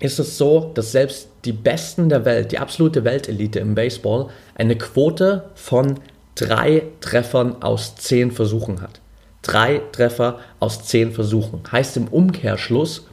ist 0.00 0.18
es 0.18 0.38
so, 0.38 0.70
dass 0.74 0.92
selbst 0.92 1.28
die 1.44 1.52
Besten 1.52 2.08
der 2.08 2.24
Welt, 2.24 2.52
die 2.52 2.58
absolute 2.58 3.04
Weltelite 3.04 3.58
im 3.58 3.74
Baseball, 3.74 4.28
eine 4.54 4.76
Quote 4.76 5.50
von 5.54 5.98
drei 6.34 6.84
Treffern 7.00 7.62
aus 7.62 7.96
zehn 7.96 8.30
Versuchen 8.30 8.80
hat. 8.80 9.00
Drei 9.42 9.80
Treffer 9.92 10.38
aus 10.60 10.84
zehn 10.84 11.12
Versuchen. 11.12 11.62
Heißt 11.70 11.96
im 11.96 12.08
Umkehrschluss, 12.08 13.06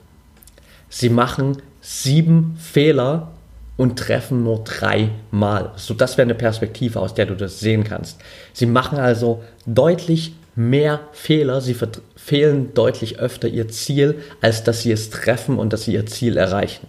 sie 0.89 1.09
machen 1.09 1.61
sieben 1.85 2.57
Fehler 2.59 3.31
und 3.77 3.99
treffen 3.99 4.43
nur 4.43 4.63
dreimal. 4.63 5.71
So, 5.75 5.93
das 5.93 6.17
wäre 6.17 6.25
eine 6.25 6.33
Perspektive, 6.33 6.99
aus 6.99 7.13
der 7.13 7.27
du 7.27 7.35
das 7.35 7.59
sehen 7.59 7.83
kannst. 7.83 8.19
Sie 8.53 8.65
machen 8.65 8.97
also 8.97 9.43
deutlich 9.67 10.33
mehr 10.55 11.01
Fehler, 11.11 11.61
sie 11.61 11.75
verfehlen 11.75 12.73
deutlich 12.73 13.19
öfter 13.19 13.47
ihr 13.47 13.67
Ziel, 13.67 14.15
als 14.41 14.63
dass 14.63 14.81
sie 14.81 14.91
es 14.91 15.11
treffen 15.11 15.59
und 15.59 15.73
dass 15.73 15.83
sie 15.83 15.93
ihr 15.93 16.07
Ziel 16.07 16.37
erreichen. 16.37 16.87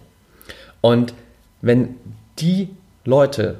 Und 0.81 1.13
wenn 1.61 1.95
die 2.39 2.69
Leute 3.05 3.59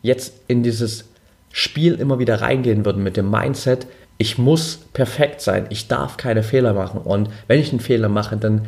jetzt 0.00 0.32
in 0.48 0.62
dieses 0.62 1.04
Spiel 1.52 1.94
immer 1.94 2.18
wieder 2.18 2.40
reingehen 2.40 2.86
würden 2.86 3.02
mit 3.02 3.18
dem 3.18 3.30
Mindset, 3.30 3.86
ich 4.16 4.38
muss 4.38 4.78
perfekt 4.94 5.42
sein, 5.42 5.66
ich 5.68 5.88
darf 5.88 6.16
keine 6.16 6.42
Fehler 6.42 6.72
machen 6.72 7.00
und 7.00 7.28
wenn 7.48 7.60
ich 7.60 7.70
einen 7.70 7.80
Fehler 7.80 8.08
mache, 8.08 8.36
dann 8.38 8.62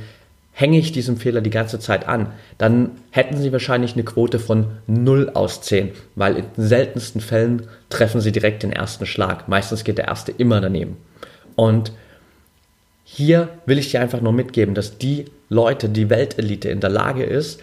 hänge 0.58 0.78
ich 0.78 0.90
diesem 0.90 1.18
Fehler 1.18 1.42
die 1.42 1.50
ganze 1.50 1.78
Zeit 1.78 2.08
an, 2.08 2.32
dann 2.56 2.92
hätten 3.10 3.36
sie 3.36 3.52
wahrscheinlich 3.52 3.92
eine 3.92 4.04
Quote 4.04 4.38
von 4.38 4.68
0 4.86 5.32
aus 5.34 5.60
10, 5.60 5.90
weil 6.14 6.38
in 6.38 6.44
seltensten 6.56 7.20
Fällen 7.20 7.68
treffen 7.90 8.22
sie 8.22 8.32
direkt 8.32 8.62
den 8.62 8.72
ersten 8.72 9.04
Schlag. 9.04 9.48
Meistens 9.48 9.84
geht 9.84 9.98
der 9.98 10.06
erste 10.08 10.32
immer 10.32 10.62
daneben. 10.62 10.96
Und 11.56 11.92
hier 13.04 13.50
will 13.66 13.78
ich 13.78 13.90
dir 13.90 14.00
einfach 14.00 14.22
nur 14.22 14.32
mitgeben, 14.32 14.75
dass 14.75 14.96
die 14.96 15.26
Leute, 15.50 15.90
die 15.90 16.08
Weltelite 16.08 16.70
in 16.70 16.80
der 16.80 16.88
Lage 16.88 17.25
ist, 17.25 17.60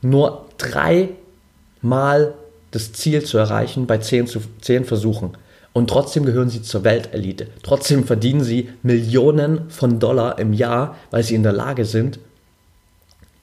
nur 0.00 0.46
dreimal 0.56 2.32
das 2.70 2.94
Ziel 2.94 3.22
zu 3.22 3.36
erreichen 3.36 3.86
bei 3.86 3.98
10, 3.98 4.28
zu 4.28 4.40
10 4.62 4.86
Versuchen. 4.86 5.36
Und 5.74 5.90
trotzdem 5.90 6.24
gehören 6.24 6.48
sie 6.48 6.62
zur 6.62 6.84
Weltelite. 6.84 7.48
Trotzdem 7.62 8.04
verdienen 8.04 8.42
sie 8.42 8.70
Millionen 8.82 9.68
von 9.68 9.98
Dollar 9.98 10.38
im 10.38 10.54
Jahr, 10.54 10.96
weil 11.10 11.22
sie 11.22 11.34
in 11.34 11.42
der 11.42 11.52
Lage 11.52 11.84
sind, 11.84 12.18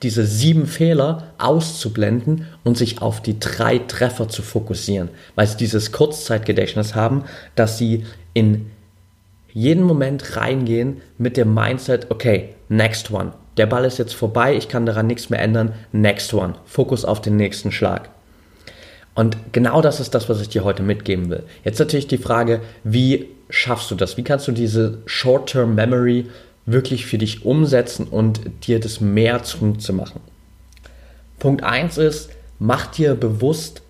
diese 0.03 0.25
sieben 0.25 0.67
Fehler 0.67 1.33
auszublenden 1.37 2.45
und 2.63 2.77
sich 2.77 3.01
auf 3.01 3.21
die 3.21 3.39
drei 3.39 3.79
Treffer 3.79 4.29
zu 4.29 4.41
fokussieren, 4.41 5.09
weil 5.35 5.47
sie 5.47 5.57
dieses 5.57 5.91
Kurzzeitgedächtnis 5.91 6.93
haben, 6.93 7.23
dass 7.55 7.77
sie 7.77 8.05
in 8.33 8.69
jeden 9.53 9.83
Moment 9.83 10.37
reingehen 10.37 11.01
mit 11.17 11.35
dem 11.35 11.53
Mindset, 11.53 12.11
okay, 12.11 12.49
next 12.69 13.09
one. 13.09 13.33
Der 13.57 13.65
Ball 13.65 13.85
ist 13.85 13.97
jetzt 13.97 14.13
vorbei, 14.13 14.55
ich 14.55 14.69
kann 14.69 14.85
daran 14.85 15.07
nichts 15.07 15.31
mehr 15.31 15.41
ändern, 15.41 15.73
next 15.91 16.31
one. 16.31 16.53
Fokus 16.65 17.03
auf 17.03 17.21
den 17.21 17.37
nächsten 17.37 17.71
Schlag. 17.71 18.09
Und 19.15 19.35
genau 19.51 19.81
das 19.81 19.99
ist 19.99 20.13
das, 20.13 20.29
was 20.29 20.41
ich 20.41 20.49
dir 20.49 20.63
heute 20.63 20.83
mitgeben 20.83 21.31
will. 21.31 21.41
Jetzt 21.63 21.79
natürlich 21.79 22.05
die 22.05 22.19
Frage, 22.19 22.61
wie 22.83 23.29
schaffst 23.49 23.89
du 23.89 23.95
das? 23.95 24.15
Wie 24.15 24.23
kannst 24.23 24.47
du 24.47 24.51
diese 24.51 24.99
Short-Term 25.07 25.73
Memory 25.73 26.27
wirklich 26.67 27.07
für 27.07 27.17
dich 27.17 27.45
umsetzen 27.45 28.05
und 28.05 28.41
dir 28.67 28.79
das 28.79 29.01
mehr 29.01 29.41
zu 29.41 29.93
machen. 29.93 30.19
Punkt 31.39 31.63
1 31.63 31.97
ist, 31.97 32.29
mach 32.59 32.87
dir 32.87 33.15
bewusst, 33.15 33.81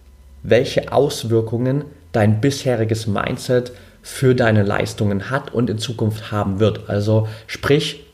welche 0.43 0.93
Auswirkungen 0.93 1.83
dein 2.13 2.39
bisheriges 2.39 3.07
Mindset 3.07 3.71
für 4.01 4.35
deine 4.35 4.63
Leistungen 4.63 5.29
hat 5.29 5.53
und 5.53 5.69
in 5.69 5.79
Zukunft 5.79 6.31
haben 6.31 6.59
wird. 6.59 6.89
Also 6.89 7.27
sprich, 7.47 8.05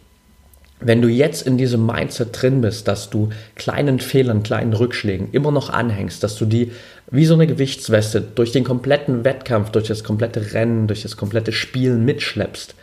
wenn 0.80 1.02
du 1.02 1.08
jetzt 1.08 1.46
in 1.46 1.58
diesem 1.58 1.86
Mindset 1.86 2.42
drin 2.42 2.62
bist, 2.62 2.88
dass 2.88 3.10
du 3.10 3.30
kleinen 3.56 4.00
Fehlern, 4.00 4.44
kleinen 4.44 4.74
Rückschlägen 4.74 5.30
immer 5.32 5.52
noch 5.52 5.70
anhängst, 5.70 6.24
dass 6.24 6.36
du 6.36 6.46
die 6.46 6.72
wie 7.12 7.26
so 7.26 7.34
eine 7.36 7.48
Gewichtsweste 7.48 8.22
durch 8.22 8.52
den 8.52 8.64
kompletten 8.64 9.24
Wettkampf, 9.24 9.70
durch 9.72 9.88
das 9.88 10.04
komplette 10.04 10.54
Rennen, 10.54 10.88
durch 10.88 11.04
das 11.04 11.16
komplette 11.18 11.52
Spielen 11.52 12.06
mitschleppst, 12.06 12.76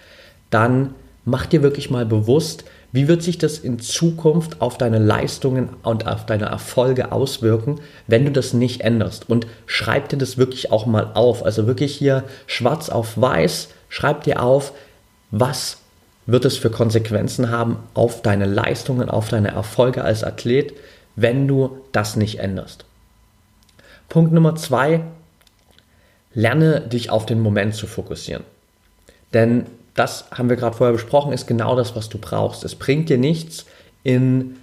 dann 0.50 0.94
mach 1.24 1.46
dir 1.46 1.62
wirklich 1.62 1.90
mal 1.90 2.06
bewusst, 2.06 2.64
wie 2.92 3.06
wird 3.06 3.22
sich 3.22 3.38
das 3.38 3.58
in 3.58 3.78
Zukunft 3.78 4.60
auf 4.60 4.76
deine 4.76 4.98
Leistungen 4.98 5.70
und 5.82 6.06
auf 6.06 6.26
deine 6.26 6.46
Erfolge 6.46 7.12
auswirken, 7.12 7.80
wenn 8.08 8.24
du 8.24 8.32
das 8.32 8.52
nicht 8.52 8.80
änderst? 8.80 9.28
Und 9.28 9.46
schreib 9.66 10.08
dir 10.08 10.16
das 10.16 10.38
wirklich 10.38 10.72
auch 10.72 10.86
mal 10.86 11.12
auf. 11.14 11.44
Also 11.44 11.66
wirklich 11.66 11.94
hier 11.94 12.24
schwarz 12.46 12.88
auf 12.88 13.20
weiß, 13.20 13.68
schreib 13.88 14.24
dir 14.24 14.42
auf, 14.42 14.72
was 15.30 15.78
wird 16.26 16.44
es 16.44 16.56
für 16.56 16.70
Konsequenzen 16.70 17.50
haben 17.50 17.78
auf 17.94 18.22
deine 18.22 18.46
Leistungen, 18.46 19.08
auf 19.08 19.28
deine 19.28 19.48
Erfolge 19.48 20.02
als 20.02 20.24
Athlet, 20.24 20.74
wenn 21.16 21.46
du 21.46 21.78
das 21.92 22.16
nicht 22.16 22.38
änderst. 22.38 22.84
Punkt 24.08 24.32
Nummer 24.32 24.56
zwei, 24.56 25.02
lerne 26.34 26.80
dich 26.80 27.10
auf 27.10 27.26
den 27.26 27.40
Moment 27.40 27.74
zu 27.74 27.86
fokussieren. 27.86 28.44
Denn 29.32 29.66
das 30.00 30.24
haben 30.30 30.48
wir 30.48 30.56
gerade 30.56 30.74
vorher 30.74 30.94
besprochen, 30.94 31.34
ist 31.34 31.46
genau 31.46 31.76
das, 31.76 31.94
was 31.94 32.08
du 32.08 32.16
brauchst. 32.16 32.64
Es 32.64 32.74
bringt 32.74 33.10
dir 33.10 33.18
nichts, 33.18 33.66
in 34.02 34.56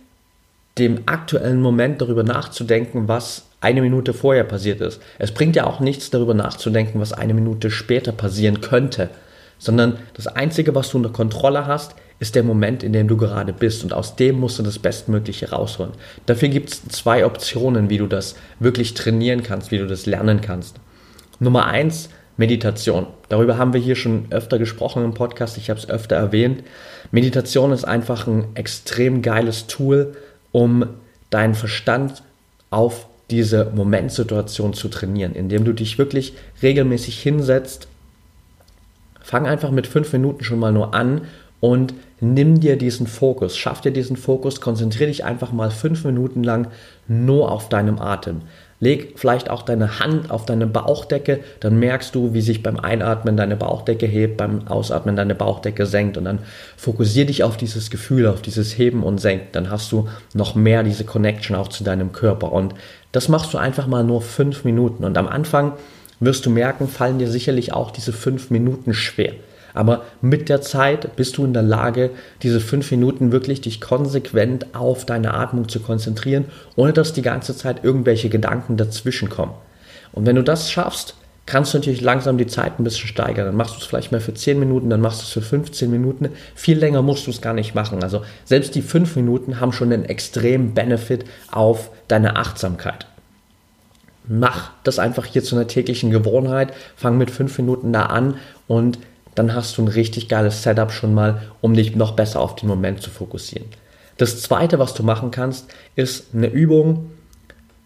dem 0.80 1.04
aktuellen 1.06 1.62
Moment 1.62 2.02
darüber 2.02 2.24
nachzudenken, 2.24 3.08
was 3.08 3.46
eine 3.62 3.82
Minute 3.82 4.16
vorher 4.16 4.44
passiert 4.44 4.82
ist. 4.82 5.00
Es 5.20 5.32
bringt 5.32 5.56
dir 5.56 5.68
auch 5.68 5.80
nichts 5.80 6.10
darüber 6.10 6.34
nachzudenken, 6.34 7.00
was 7.00 7.14
eine 7.14 7.36
Minute 7.36 7.70
später 7.70 8.12
passieren 8.12 8.62
könnte, 8.62 9.12
sondern 9.60 10.00
das 10.16 10.26
Einzige, 10.26 10.74
was 10.74 10.90
du 10.90 10.98
unter 10.98 11.12
Kontrolle 11.12 11.68
hast, 11.68 11.94
ist 12.20 12.34
der 12.34 12.44
Moment, 12.44 12.82
in 12.82 12.94
dem 12.94 13.08
du 13.08 13.16
gerade 13.16 13.54
bist 13.54 13.84
und 13.84 13.94
aus 13.94 14.16
dem 14.16 14.40
musst 14.40 14.58
du 14.58 14.64
das 14.64 14.80
Bestmögliche 14.80 15.52
rausholen. 15.52 15.94
Dafür 16.26 16.50
gibt 16.50 16.72
es 16.72 16.84
zwei 16.88 17.28
Optionen, 17.28 17.92
wie 17.92 18.00
du 18.00 18.08
das 18.08 18.36
wirklich 18.60 18.96
trainieren 18.96 19.44
kannst, 19.44 19.70
wie 19.70 19.78
du 19.78 19.86
das 19.86 20.08
lernen 20.08 20.42
kannst. 20.42 20.78
Nummer 21.40 21.68
eins, 21.68 22.10
Meditation. 22.38 23.08
Darüber 23.30 23.58
haben 23.58 23.74
wir 23.74 23.82
hier 23.82 23.96
schon 23.96 24.28
öfter 24.30 24.60
gesprochen 24.60 25.04
im 25.04 25.14
Podcast, 25.14 25.58
ich 25.58 25.70
habe 25.70 25.80
es 25.80 25.90
öfter 25.90 26.16
erwähnt. 26.16 26.64
Meditation 27.12 27.72
ist 27.72 27.84
einfach 27.86 28.28
ein 28.28 28.46
extrem 28.54 29.22
geiles 29.22 29.68
Tool, 29.68 30.16
um 30.52 30.86
deinen 31.30 31.56
Verstand 31.56 32.24
auf 32.70 33.08
diese 33.30 33.72
Momentsituation 33.76 34.74
zu 34.74 34.88
trainieren, 34.88 35.34
indem 35.34 35.66
du 35.66 35.74
dich 35.74 35.98
wirklich 35.98 36.34
regelmäßig 36.62 37.22
hinsetzt. 37.22 37.88
Fang 39.22 39.46
einfach 39.46 39.72
mit 39.72 39.88
fünf 39.88 40.14
Minuten 40.14 40.44
schon 40.44 40.60
mal 40.60 40.72
nur 40.72 40.94
an 40.94 41.22
und 41.60 41.94
nimm 42.22 42.60
dir 42.60 42.78
diesen 42.78 43.08
Fokus, 43.08 43.58
schaff 43.58 43.82
dir 43.82 43.92
diesen 43.92 44.16
Fokus, 44.16 44.62
konzentriere 44.62 45.10
dich 45.10 45.26
einfach 45.26 45.52
mal 45.52 45.72
fünf 45.72 46.06
Minuten 46.06 46.44
lang 46.44 46.68
nur 47.08 47.52
auf 47.52 47.68
deinem 47.68 48.00
Atem. 48.00 48.44
Leg 48.80 49.14
vielleicht 49.16 49.50
auch 49.50 49.64
deine 49.64 50.00
Hand 50.00 50.30
auf 50.30 50.46
deine 50.46 50.68
Bauchdecke, 50.68 51.40
dann 51.60 51.80
merkst 51.80 52.14
du, 52.14 52.34
wie 52.34 52.42
sich 52.42 52.62
beim 52.62 52.80
Einatmen 52.80 53.36
deine 53.36 53.56
Bauchdecke 53.56 54.06
hebt, 54.06 54.38
beim 54.38 54.68
Ausatmen 54.68 55.16
deine 55.16 55.34
Bauchdecke 55.34 55.88
senkt 55.88 56.16
und 56.18 56.26
dann 56.26 56.40
fokussier 56.76 57.26
dich 57.26 57.44
auf 57.44 57.58
dieses 57.58 57.90
Gefühl, 57.90 58.28
auf 58.28 58.42
dieses 58.42 58.78
Heben 58.78 59.02
und 59.02 59.20
Senken. 59.20 59.48
Dann 59.54 59.72
hast 59.72 59.92
du 59.92 60.08
noch 60.36 60.54
mehr 60.54 60.84
diese 60.84 61.06
Connection 61.06 61.56
auch 61.56 61.70
zu 61.70 61.84
deinem 61.84 62.12
Körper 62.12 62.52
und 62.52 62.76
das 63.12 63.30
machst 63.30 63.54
du 63.54 63.58
einfach 63.58 63.88
mal 63.88 64.04
nur 64.04 64.22
fünf 64.22 64.64
Minuten 64.64 65.04
und 65.04 65.18
am 65.18 65.28
Anfang 65.28 65.74
wirst 66.20 66.46
du 66.46 66.50
merken, 66.52 66.88
fallen 66.88 67.18
dir 67.18 67.30
sicherlich 67.30 67.74
auch 67.74 67.92
diese 67.92 68.14
fünf 68.14 68.52
Minuten 68.52 68.94
schwer. 68.94 69.34
Aber 69.74 70.04
mit 70.22 70.50
der 70.50 70.62
Zeit 70.62 71.16
bist 71.16 71.38
du 71.38 71.46
in 71.46 71.54
der 71.54 71.64
Lage, 71.64 72.12
diese 72.44 72.60
fünf 72.60 72.92
Minuten 72.92 73.32
wirklich 73.32 73.62
dich 73.62 73.82
konsequent 73.82 74.76
auf 74.76 75.06
deine 75.06 75.34
Atmung 75.34 75.70
zu 75.70 75.80
konzentrieren, 75.80 76.46
ohne 76.76 76.94
dass 76.94 77.14
die 77.14 77.22
ganze 77.22 77.56
Zeit 77.56 77.84
irgendwelche 77.84 78.30
Gedanken 78.30 78.78
dazwischen 78.78 79.30
kommen. 79.30 79.54
Und 80.14 80.26
wenn 80.26 80.36
du 80.36 80.44
das 80.44 80.72
schaffst, 80.72 81.16
kannst 81.48 81.74
du 81.74 81.80
natürlich 81.80 82.02
langsam 82.02 82.38
die 82.38 82.46
Zeit 82.46 82.80
ein 82.80 82.84
bisschen 82.84 83.08
steigern. 83.08 83.48
Dann 83.48 83.56
machst 83.56 83.76
du 83.76 83.80
es 83.80 83.86
vielleicht 83.86 84.12
mal 84.12 84.22
für 84.22 84.34
10 84.34 84.60
Minuten, 84.60 84.90
dann 84.90 85.02
machst 85.02 85.22
du 85.22 85.24
es 85.24 85.32
für 85.32 85.42
15 85.42 85.90
Minuten. 85.90 86.30
Viel 86.54 86.78
länger 86.78 87.02
musst 87.02 87.26
du 87.26 87.32
es 87.32 87.42
gar 87.42 87.54
nicht 87.54 87.74
machen. 87.74 88.04
Also 88.04 88.22
selbst 88.46 88.76
die 88.76 88.82
5 88.82 89.16
Minuten 89.16 89.60
haben 89.60 89.74
schon 89.74 89.92
einen 89.92 90.06
extremen 90.06 90.74
Benefit 90.74 91.26
auf 91.50 91.90
deine 92.08 92.36
Achtsamkeit. 92.36 93.08
Mach 94.28 94.72
das 94.84 95.00
einfach 95.00 95.26
hier 95.26 95.44
zu 95.44 95.56
einer 95.56 95.68
täglichen 95.68 96.12
Gewohnheit. 96.12 96.74
Fang 96.98 97.18
mit 97.18 97.32
5 97.32 97.58
Minuten 97.60 97.94
da 97.94 98.08
an 98.08 98.36
und 98.68 99.00
dann 99.38 99.54
hast 99.54 99.78
du 99.78 99.84
ein 99.84 99.88
richtig 99.88 100.30
geiles 100.30 100.64
Setup 100.64 100.92
schon 100.92 101.14
mal, 101.14 101.44
um 101.62 101.76
dich 101.76 101.96
noch 101.96 102.14
besser 102.14 102.42
auf 102.42 102.56
den 102.56 102.68
Moment 102.68 103.02
zu 103.02 103.12
fokussieren. 103.12 103.68
Das 104.18 104.42
zweite, 104.42 104.80
was 104.80 104.96
du 104.96 105.04
machen 105.04 105.30
kannst, 105.30 105.68
ist 105.96 106.34
eine 106.34 106.48
Übung, 106.48 107.12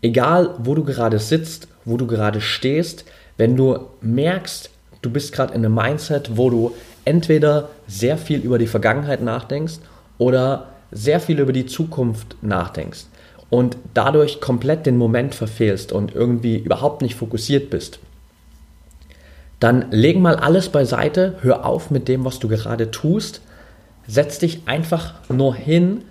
egal 0.01 0.55
wo 0.59 0.75
du 0.75 0.85
gerade 0.85 1.19
sitzt, 1.19 1.67
wo 1.83 1.97
du 1.97 2.07
gerade 2.07 2.39
stehst, 2.39 3.03
wenn 3.35 3.57
du 3.57 3.79
merkst, 3.99 4.69
du 5.01 5.09
bist 5.09 5.33
gerade 5.33 5.53
in 5.53 5.65
einem 5.65 5.75
Mindset, 5.75 6.37
wo 6.37 6.49
du 6.49 6.73
entweder 7.03 7.69
sehr 7.85 8.17
viel 8.17 8.39
über 8.39 8.57
die 8.57 8.67
Vergangenheit 8.67 9.21
nachdenkst 9.21 9.79
oder 10.17 10.67
sehr 10.91 11.19
viel 11.19 11.39
über 11.39 11.51
die 11.51 11.65
Zukunft 11.65 12.37
nachdenkst 12.41 13.05
und 13.49 13.75
dadurch 13.93 14.39
komplett 14.39 14.85
den 14.85 14.97
Moment 14.97 15.35
verfehlst 15.35 15.91
und 15.91 16.15
irgendwie 16.15 16.57
überhaupt 16.57 17.01
nicht 17.01 17.15
fokussiert 17.15 17.69
bist, 17.69 17.99
dann 19.61 19.91
leg 19.91 20.19
mal 20.19 20.35
alles 20.35 20.69
beiseite, 20.69 21.35
hör 21.41 21.65
auf 21.65 21.91
mit 21.91 22.07
dem, 22.07 22.25
was 22.25 22.39
du 22.39 22.47
gerade 22.47 22.89
tust, 22.89 23.41
setz 24.07 24.39
dich 24.39 24.63
einfach 24.65 25.13
nur 25.29 25.53
hin 25.53 26.03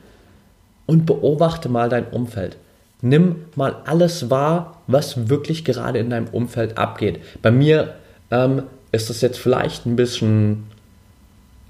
und 0.86 1.04
beobachte 1.04 1.68
mal 1.68 1.88
dein 1.88 2.06
Umfeld. 2.06 2.56
Nimm 3.02 3.46
mal 3.56 3.76
alles 3.86 4.30
wahr, 4.30 4.80
was 4.86 5.28
wirklich 5.28 5.64
gerade 5.64 5.98
in 5.98 6.10
deinem 6.10 6.28
Umfeld 6.28 6.78
abgeht. 6.78 7.20
Bei 7.42 7.50
mir 7.50 7.96
ähm, 8.30 8.62
ist 8.92 9.10
das 9.10 9.20
jetzt 9.20 9.38
vielleicht 9.38 9.84
ein 9.84 9.96
bisschen 9.96 10.68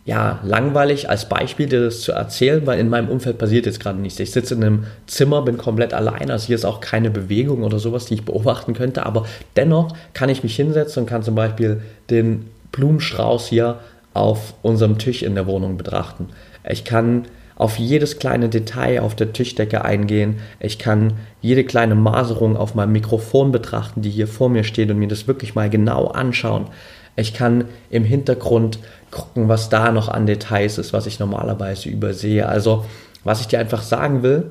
ja, 0.04 0.40
langweilig 0.42 1.10
als 1.10 1.28
Beispiel 1.28 1.66
dir 1.66 1.84
das 1.84 2.00
zu 2.00 2.12
erzählen, 2.12 2.66
weil 2.66 2.80
in 2.80 2.88
meinem 2.88 3.08
Umfeld 3.08 3.38
passiert 3.38 3.66
jetzt 3.66 3.80
gerade 3.80 4.00
nichts. 4.00 4.18
Ich 4.18 4.32
sitze 4.32 4.54
in 4.54 4.64
einem 4.64 4.84
Zimmer, 5.06 5.42
bin 5.42 5.58
komplett 5.58 5.92
allein, 5.92 6.30
also 6.30 6.46
hier 6.46 6.56
ist 6.56 6.64
auch 6.64 6.80
keine 6.80 7.10
Bewegung 7.10 7.62
oder 7.62 7.78
sowas, 7.78 8.06
die 8.06 8.14
ich 8.14 8.24
beobachten 8.24 8.74
könnte, 8.74 9.04
aber 9.04 9.26
dennoch 9.56 9.94
kann 10.14 10.30
ich 10.30 10.42
mich 10.42 10.56
hinsetzen 10.56 11.02
und 11.02 11.08
kann 11.08 11.22
zum 11.22 11.34
Beispiel 11.34 11.82
den 12.08 12.46
Blumenstrauß 12.72 13.48
hier 13.48 13.80
auf 14.14 14.54
unserem 14.62 14.98
Tisch 14.98 15.22
in 15.22 15.34
der 15.34 15.46
Wohnung 15.46 15.76
betrachten. 15.76 16.28
Ich 16.68 16.84
kann 16.84 17.26
auf 17.56 17.78
jedes 17.78 18.18
kleine 18.18 18.48
Detail 18.48 19.00
auf 19.02 19.14
der 19.14 19.34
Tischdecke 19.34 19.84
eingehen. 19.84 20.36
Ich 20.60 20.78
kann 20.78 21.12
jede 21.42 21.62
kleine 21.62 21.94
Maserung 21.94 22.56
auf 22.56 22.74
meinem 22.74 22.92
Mikrofon 22.92 23.52
betrachten, 23.52 24.00
die 24.00 24.08
hier 24.08 24.26
vor 24.26 24.48
mir 24.48 24.64
steht 24.64 24.90
und 24.90 24.98
mir 24.98 25.08
das 25.08 25.28
wirklich 25.28 25.54
mal 25.54 25.68
genau 25.68 26.06
anschauen. 26.06 26.68
Ich 27.16 27.34
kann 27.34 27.66
im 27.90 28.04
Hintergrund 28.04 28.78
gucken, 29.10 29.48
was 29.48 29.68
da 29.68 29.92
noch 29.92 30.08
an 30.08 30.26
Details 30.26 30.78
ist, 30.78 30.92
was 30.92 31.06
ich 31.06 31.18
normalerweise 31.18 31.88
übersehe. 31.88 32.48
Also, 32.48 32.84
was 33.24 33.40
ich 33.40 33.48
dir 33.48 33.58
einfach 33.58 33.82
sagen 33.82 34.22
will, 34.22 34.50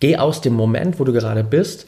geh 0.00 0.16
aus 0.16 0.40
dem 0.40 0.54
Moment, 0.54 0.98
wo 0.98 1.04
du 1.04 1.12
gerade 1.12 1.44
bist, 1.44 1.86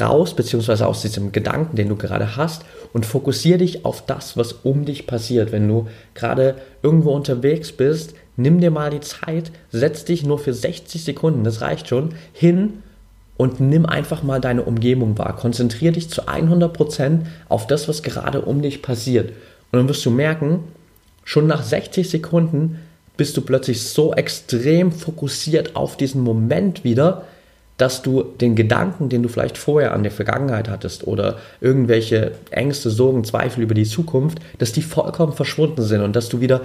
raus, 0.00 0.34
beziehungsweise 0.34 0.86
aus 0.86 1.02
diesem 1.02 1.32
Gedanken, 1.32 1.76
den 1.76 1.88
du 1.88 1.96
gerade 1.96 2.36
hast, 2.36 2.64
und 2.92 3.06
fokussiere 3.06 3.58
dich 3.58 3.84
auf 3.84 4.04
das, 4.04 4.36
was 4.36 4.52
um 4.52 4.84
dich 4.84 5.06
passiert. 5.06 5.52
Wenn 5.52 5.68
du 5.68 5.86
gerade 6.14 6.56
irgendwo 6.82 7.12
unterwegs 7.12 7.72
bist, 7.72 8.14
nimm 8.36 8.60
dir 8.60 8.70
mal 8.70 8.90
die 8.90 9.00
Zeit, 9.00 9.52
setz 9.70 10.04
dich 10.04 10.24
nur 10.24 10.38
für 10.38 10.52
60 10.52 11.04
Sekunden, 11.04 11.44
das 11.44 11.60
reicht 11.60 11.88
schon, 11.88 12.14
hin 12.32 12.82
und 13.36 13.60
nimm 13.60 13.86
einfach 13.86 14.22
mal 14.22 14.40
deine 14.40 14.62
Umgebung 14.62 15.18
wahr. 15.18 15.36
Konzentriere 15.36 15.92
dich 15.92 16.10
zu 16.10 16.22
100% 16.22 17.20
auf 17.48 17.66
das, 17.66 17.86
was 17.86 18.02
gerade 18.02 18.42
um 18.42 18.62
dich 18.62 18.82
passiert. 18.82 19.32
Und 19.72 19.78
dann 19.78 19.88
wirst 19.88 20.04
du 20.04 20.10
merken, 20.10 20.64
schon 21.24 21.46
nach 21.46 21.62
60 21.62 22.08
Sekunden 22.08 22.80
bist 23.16 23.36
du 23.36 23.40
plötzlich 23.40 23.82
so 23.82 24.12
extrem 24.12 24.92
fokussiert 24.92 25.74
auf 25.74 25.96
diesen 25.96 26.22
Moment 26.22 26.84
wieder, 26.84 27.24
dass 27.78 28.02
du 28.02 28.22
den 28.22 28.56
Gedanken, 28.56 29.08
den 29.08 29.22
du 29.22 29.28
vielleicht 29.28 29.58
vorher 29.58 29.92
an 29.92 30.02
der 30.02 30.12
Vergangenheit 30.12 30.68
hattest 30.68 31.06
oder 31.06 31.38
irgendwelche 31.60 32.32
Ängste, 32.50 32.90
Sorgen, 32.90 33.24
Zweifel 33.24 33.62
über 33.62 33.74
die 33.74 33.84
Zukunft, 33.84 34.38
dass 34.58 34.72
die 34.72 34.82
vollkommen 34.82 35.34
verschwunden 35.34 35.82
sind 35.82 36.00
und 36.00 36.16
dass 36.16 36.28
du 36.28 36.40
wieder 36.40 36.62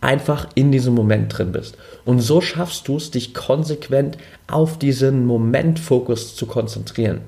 einfach 0.00 0.48
in 0.54 0.70
diesem 0.72 0.94
Moment 0.94 1.36
drin 1.36 1.52
bist. 1.52 1.76
Und 2.04 2.20
so 2.20 2.40
schaffst 2.40 2.88
du 2.88 2.96
es, 2.96 3.10
dich 3.10 3.34
konsequent 3.34 4.18
auf 4.46 4.78
diesen 4.78 5.26
Momentfokus 5.26 6.36
zu 6.36 6.46
konzentrieren. 6.46 7.20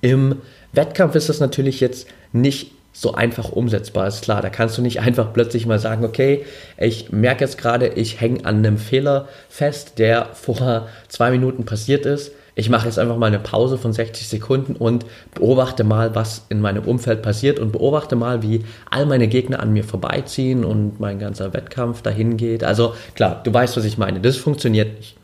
Im 0.00 0.36
Wettkampf 0.72 1.14
ist 1.14 1.28
das 1.28 1.40
natürlich 1.40 1.80
jetzt 1.80 2.06
nicht 2.32 2.72
so 2.98 3.12
einfach 3.12 3.52
umsetzbar 3.52 4.06
ist. 4.06 4.22
Klar, 4.22 4.40
da 4.40 4.48
kannst 4.48 4.78
du 4.78 4.82
nicht 4.82 5.00
einfach 5.00 5.34
plötzlich 5.34 5.66
mal 5.66 5.78
sagen, 5.78 6.02
okay, 6.04 6.46
ich 6.78 7.12
merke 7.12 7.44
jetzt 7.44 7.58
gerade, 7.58 7.88
ich 7.88 8.22
hänge 8.22 8.46
an 8.46 8.56
einem 8.56 8.78
Fehler 8.78 9.28
fest, 9.50 9.98
der 9.98 10.30
vor 10.32 10.88
zwei 11.08 11.30
Minuten 11.30 11.66
passiert 11.66 12.06
ist. 12.06 12.32
Ich 12.54 12.70
mache 12.70 12.86
jetzt 12.86 12.98
einfach 12.98 13.18
mal 13.18 13.26
eine 13.26 13.38
Pause 13.38 13.76
von 13.76 13.92
60 13.92 14.26
Sekunden 14.28 14.76
und 14.76 15.04
beobachte 15.34 15.84
mal, 15.84 16.14
was 16.14 16.46
in 16.48 16.62
meinem 16.62 16.84
Umfeld 16.84 17.20
passiert 17.20 17.58
und 17.58 17.70
beobachte 17.70 18.16
mal, 18.16 18.42
wie 18.42 18.64
all 18.90 19.04
meine 19.04 19.28
Gegner 19.28 19.60
an 19.60 19.74
mir 19.74 19.84
vorbeiziehen 19.84 20.64
und 20.64 20.98
mein 20.98 21.18
ganzer 21.18 21.52
Wettkampf 21.52 22.00
dahin 22.00 22.38
geht. 22.38 22.64
Also 22.64 22.94
klar, 23.14 23.42
du 23.44 23.52
weißt, 23.52 23.76
was 23.76 23.84
ich 23.84 23.98
meine. 23.98 24.20
Das 24.20 24.38
funktioniert 24.38 24.96
nicht. 24.96 25.18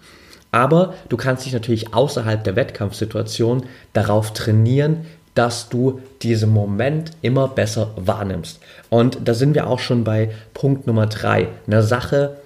Aber 0.50 0.92
du 1.08 1.16
kannst 1.16 1.46
dich 1.46 1.54
natürlich 1.54 1.94
außerhalb 1.94 2.44
der 2.44 2.54
Wettkampfsituation 2.54 3.64
darauf 3.94 4.34
trainieren, 4.34 5.06
dass 5.34 5.68
du 5.68 6.00
diesen 6.22 6.50
Moment 6.50 7.12
immer 7.22 7.48
besser 7.48 7.90
wahrnimmst. 7.96 8.60
Und 8.90 9.18
da 9.24 9.34
sind 9.34 9.54
wir 9.54 9.66
auch 9.66 9.78
schon 9.78 10.04
bei 10.04 10.30
Punkt 10.54 10.86
Nummer 10.86 11.06
drei, 11.06 11.48
eine 11.66 11.82
Sache, 11.82 12.36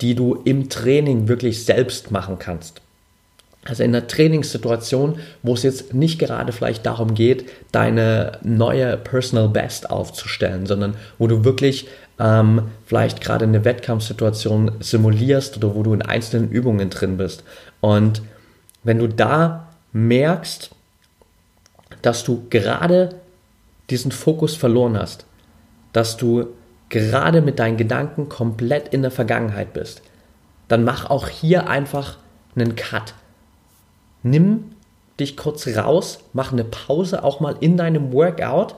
die 0.00 0.14
du 0.14 0.34
im 0.44 0.68
Training 0.68 1.28
wirklich 1.28 1.64
selbst 1.64 2.10
machen 2.10 2.38
kannst. 2.38 2.80
Also 3.64 3.84
in 3.84 3.94
einer 3.94 4.08
Trainingssituation, 4.08 5.20
wo 5.44 5.54
es 5.54 5.62
jetzt 5.62 5.94
nicht 5.94 6.18
gerade 6.18 6.52
vielleicht 6.52 6.84
darum 6.84 7.14
geht, 7.14 7.48
deine 7.70 8.38
neue 8.42 8.96
Personal 8.96 9.48
Best 9.48 9.88
aufzustellen, 9.88 10.66
sondern 10.66 10.94
wo 11.18 11.28
du 11.28 11.44
wirklich 11.44 11.86
ähm, 12.18 12.62
vielleicht 12.86 13.20
gerade 13.20 13.44
eine 13.44 13.64
Wettkampfsituation 13.64 14.72
simulierst 14.80 15.56
oder 15.56 15.76
wo 15.76 15.84
du 15.84 15.94
in 15.94 16.02
einzelnen 16.02 16.50
Übungen 16.50 16.90
drin 16.90 17.16
bist. 17.16 17.44
Und 17.80 18.22
wenn 18.82 18.98
du 18.98 19.06
da 19.06 19.68
merkst, 19.92 20.71
dass 22.02 22.24
du 22.24 22.46
gerade 22.50 23.20
diesen 23.90 24.12
Fokus 24.12 24.56
verloren 24.56 24.98
hast, 24.98 25.26
dass 25.92 26.16
du 26.16 26.48
gerade 26.88 27.40
mit 27.40 27.58
deinen 27.58 27.76
Gedanken 27.76 28.28
komplett 28.28 28.88
in 28.88 29.02
der 29.02 29.10
Vergangenheit 29.10 29.72
bist, 29.72 30.02
dann 30.68 30.84
mach 30.84 31.08
auch 31.08 31.28
hier 31.28 31.68
einfach 31.68 32.18
einen 32.54 32.76
Cut. 32.76 33.14
Nimm 34.22 34.72
dich 35.18 35.36
kurz 35.36 35.66
raus, 35.68 36.20
mach 36.32 36.52
eine 36.52 36.64
Pause 36.64 37.24
auch 37.24 37.40
mal 37.40 37.56
in 37.60 37.76
deinem 37.76 38.12
Workout 38.12 38.76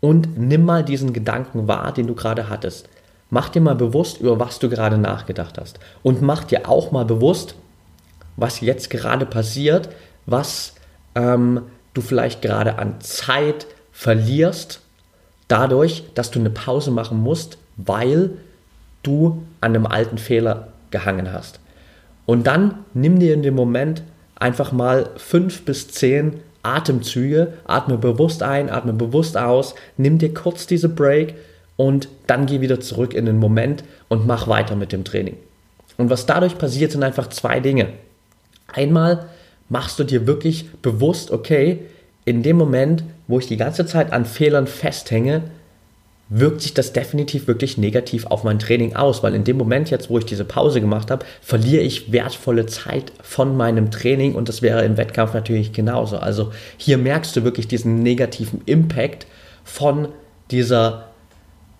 und 0.00 0.38
nimm 0.38 0.64
mal 0.64 0.84
diesen 0.84 1.12
Gedanken 1.12 1.68
wahr, 1.68 1.92
den 1.92 2.06
du 2.06 2.14
gerade 2.14 2.48
hattest. 2.48 2.88
Mach 3.30 3.48
dir 3.48 3.60
mal 3.60 3.74
bewusst, 3.74 4.20
über 4.20 4.38
was 4.38 4.58
du 4.58 4.68
gerade 4.68 4.98
nachgedacht 4.98 5.58
hast. 5.58 5.80
Und 6.02 6.22
mach 6.22 6.44
dir 6.44 6.68
auch 6.68 6.92
mal 6.92 7.04
bewusst, 7.04 7.54
was 8.36 8.60
jetzt 8.60 8.90
gerade 8.90 9.26
passiert, 9.26 9.88
was 10.26 10.74
ähm, 11.14 11.62
du 11.94 12.00
vielleicht 12.00 12.42
gerade 12.42 12.78
an 12.78 13.00
Zeit 13.00 13.66
verlierst, 13.92 14.80
dadurch, 15.48 16.04
dass 16.14 16.30
du 16.30 16.40
eine 16.40 16.50
Pause 16.50 16.90
machen 16.90 17.18
musst, 17.20 17.58
weil 17.76 18.30
du 19.02 19.42
an 19.60 19.74
einem 19.74 19.86
alten 19.86 20.18
Fehler 20.18 20.68
gehangen 20.90 21.32
hast. 21.32 21.60
Und 22.26 22.46
dann 22.46 22.84
nimm 22.94 23.18
dir 23.18 23.34
in 23.34 23.42
dem 23.42 23.54
Moment 23.54 24.02
einfach 24.36 24.72
mal 24.72 25.10
fünf 25.16 25.64
bis 25.64 25.88
zehn 25.88 26.40
Atemzüge, 26.62 27.54
atme 27.64 27.98
bewusst 27.98 28.42
ein, 28.42 28.70
atme 28.70 28.94
bewusst 28.94 29.36
aus, 29.36 29.74
nimm 29.96 30.18
dir 30.18 30.32
kurz 30.32 30.66
diese 30.66 30.88
Break 30.88 31.34
und 31.76 32.08
dann 32.26 32.46
geh 32.46 32.60
wieder 32.60 32.80
zurück 32.80 33.12
in 33.12 33.26
den 33.26 33.38
Moment 33.38 33.84
und 34.08 34.26
mach 34.26 34.48
weiter 34.48 34.74
mit 34.74 34.92
dem 34.92 35.04
Training. 35.04 35.36
Und 35.98 36.10
was 36.10 36.26
dadurch 36.26 36.58
passiert, 36.58 36.92
sind 36.92 37.02
einfach 37.02 37.28
zwei 37.28 37.60
Dinge. 37.60 37.88
Einmal 38.72 39.26
machst 39.68 39.98
du 39.98 40.04
dir 40.04 40.26
wirklich 40.26 40.70
bewusst, 40.82 41.30
okay, 41.30 41.80
in 42.24 42.42
dem 42.42 42.56
Moment, 42.56 43.04
wo 43.26 43.38
ich 43.38 43.46
die 43.46 43.56
ganze 43.56 43.86
Zeit 43.86 44.12
an 44.12 44.24
Fehlern 44.24 44.66
festhänge, 44.66 45.42
wirkt 46.28 46.62
sich 46.62 46.72
das 46.72 46.92
definitiv 46.92 47.46
wirklich 47.46 47.76
negativ 47.76 48.26
auf 48.26 48.44
mein 48.44 48.58
Training 48.58 48.96
aus, 48.96 49.22
weil 49.22 49.34
in 49.34 49.44
dem 49.44 49.58
Moment 49.58 49.90
jetzt, 49.90 50.08
wo 50.08 50.18
ich 50.18 50.24
diese 50.24 50.44
Pause 50.44 50.80
gemacht 50.80 51.10
habe, 51.10 51.24
verliere 51.42 51.82
ich 51.82 52.12
wertvolle 52.12 52.66
Zeit 52.66 53.12
von 53.22 53.56
meinem 53.56 53.90
Training 53.90 54.34
und 54.34 54.48
das 54.48 54.62
wäre 54.62 54.84
im 54.84 54.96
Wettkampf 54.96 55.34
natürlich 55.34 55.72
genauso. 55.72 56.16
Also 56.16 56.50
hier 56.78 56.96
merkst 56.96 57.36
du 57.36 57.44
wirklich 57.44 57.68
diesen 57.68 58.02
negativen 58.02 58.62
Impact 58.64 59.26
von 59.64 60.08
dieser 60.50 61.08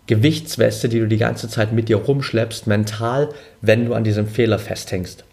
Gewichtsweste, 0.06 0.90
die 0.90 1.00
du 1.00 1.08
die 1.08 1.16
ganze 1.16 1.48
Zeit 1.48 1.72
mit 1.72 1.88
dir 1.88 1.96
rumschleppst, 1.96 2.66
mental, 2.66 3.30
wenn 3.62 3.86
du 3.86 3.94
an 3.94 4.04
diesem 4.04 4.26
Fehler 4.26 4.58
festhängst. 4.58 5.24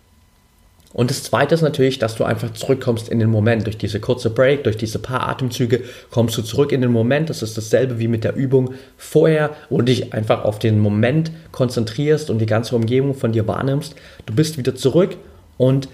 Und 0.93 1.09
das 1.09 1.23
zweite 1.23 1.55
ist 1.55 1.61
natürlich, 1.61 1.99
dass 1.99 2.15
du 2.15 2.23
einfach 2.23 2.51
zurückkommst 2.53 3.07
in 3.07 3.19
den 3.19 3.29
Moment. 3.29 3.65
Durch 3.65 3.77
diese 3.77 3.99
kurze 3.99 4.29
Break, 4.29 4.65
durch 4.65 4.77
diese 4.77 4.99
paar 4.99 5.27
Atemzüge 5.27 5.83
kommst 6.09 6.37
du 6.37 6.41
zurück 6.41 6.71
in 6.71 6.81
den 6.81 6.91
Moment. 6.91 7.29
Das 7.29 7.41
ist 7.41 7.57
dasselbe 7.57 7.99
wie 7.99 8.09
mit 8.09 8.23
der 8.23 8.35
Übung 8.35 8.73
vorher, 8.97 9.51
wo 9.69 9.81
dich 9.81 10.13
einfach 10.13 10.43
auf 10.43 10.59
den 10.59 10.79
Moment 10.79 11.31
konzentrierst 11.51 12.29
und 12.29 12.39
die 12.39 12.45
ganze 12.45 12.75
Umgebung 12.75 13.13
von 13.13 13.31
dir 13.31 13.47
wahrnimmst. 13.47 13.95
Du 14.25 14.35
bist 14.35 14.57
wieder 14.57 14.75
zurück 14.75 15.15
und 15.57 15.87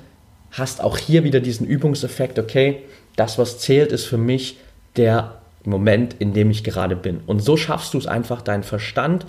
hast 0.51 0.81
auch 0.81 0.97
hier 0.97 1.23
wieder 1.23 1.41
diesen 1.41 1.67
Übungseffekt, 1.67 2.39
okay, 2.39 2.79
das, 3.15 3.37
was 3.37 3.59
zählt, 3.59 3.91
ist 3.91 4.05
für 4.05 4.17
mich 4.17 4.57
der 4.95 5.35
Moment, 5.63 6.15
in 6.19 6.33
dem 6.33 6.49
ich 6.49 6.63
gerade 6.63 6.95
bin. 6.95 7.19
Und 7.27 7.41
so 7.41 7.57
schaffst 7.57 7.93
du 7.93 7.97
es 7.97 8.07
einfach, 8.07 8.41
deinen 8.41 8.63
Verstand 8.63 9.25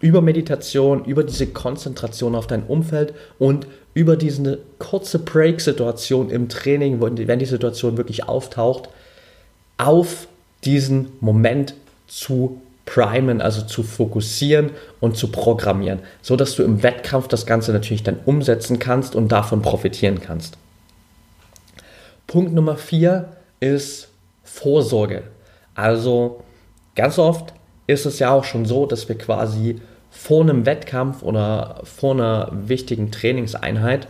über 0.00 0.20
Meditation, 0.20 1.04
über 1.04 1.24
diese 1.24 1.46
Konzentration 1.46 2.34
auf 2.34 2.46
dein 2.46 2.64
Umfeld 2.64 3.14
und 3.38 3.66
über 3.92 4.16
diese 4.16 4.58
kurze 4.78 5.18
Break-Situation 5.18 6.30
im 6.30 6.48
Training, 6.48 7.00
wenn 7.00 7.38
die 7.38 7.46
Situation 7.46 7.96
wirklich 7.96 8.28
auftaucht, 8.28 8.88
auf 9.76 10.26
diesen 10.64 11.12
Moment 11.20 11.74
zu 12.06 12.60
primen, 12.86 13.40
also 13.40 13.62
zu 13.62 13.82
fokussieren 13.82 14.70
und 15.00 15.16
zu 15.16 15.28
programmieren, 15.28 16.00
so 16.22 16.34
dass 16.36 16.56
du 16.56 16.62
im 16.62 16.82
Wettkampf 16.82 17.28
das 17.28 17.46
Ganze 17.46 17.72
natürlich 17.72 18.02
dann 18.02 18.18
umsetzen 18.24 18.78
kannst 18.78 19.14
und 19.14 19.30
davon 19.30 19.62
profitieren 19.62 20.20
kannst. 20.20 20.56
Punkt 22.26 22.52
Nummer 22.52 22.76
vier 22.76 23.36
ist 23.60 24.08
Vorsorge. 24.44 25.22
Also 25.74 26.42
ganz 26.94 27.18
oft 27.18 27.52
ist 27.86 28.06
es 28.06 28.18
ja 28.18 28.32
auch 28.32 28.44
schon 28.44 28.66
so, 28.66 28.86
dass 28.86 29.08
wir 29.08 29.16
quasi 29.16 29.80
vor 30.10 30.42
einem 30.42 30.66
Wettkampf 30.66 31.22
oder 31.22 31.80
vor 31.84 32.14
einer 32.14 32.50
wichtigen 32.52 33.10
Trainingseinheit 33.10 34.08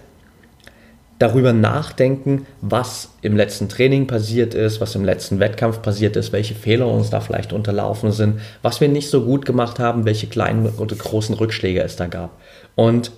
darüber 1.21 1.53
nachdenken, 1.53 2.47
was 2.63 3.11
im 3.21 3.37
letzten 3.37 3.69
Training 3.69 4.07
passiert 4.07 4.55
ist, 4.55 4.81
was 4.81 4.95
im 4.95 5.05
letzten 5.05 5.39
Wettkampf 5.39 5.83
passiert 5.83 6.17
ist, 6.17 6.33
welche 6.33 6.55
Fehler 6.55 6.89
uns 6.89 7.11
da 7.11 7.21
vielleicht 7.21 7.53
unterlaufen 7.53 8.11
sind, 8.11 8.41
was 8.63 8.81
wir 8.81 8.89
nicht 8.89 9.11
so 9.11 9.23
gut 9.25 9.45
gemacht 9.45 9.79
haben, 9.79 10.07
welche 10.07 10.29
kleinen 10.29 10.67
oder 10.67 10.97
großen 10.97 11.35
Rückschläge 11.35 11.83
es 11.83 11.97
da 11.97 12.07
gab. 12.07 12.31
Und 12.75 13.13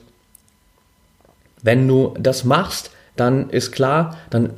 wenn 1.62 1.86
du 1.86 2.12
das 2.18 2.42
machst, 2.44 2.90
dann 3.14 3.50
ist 3.50 3.70
klar, 3.70 4.16
dann 4.30 4.54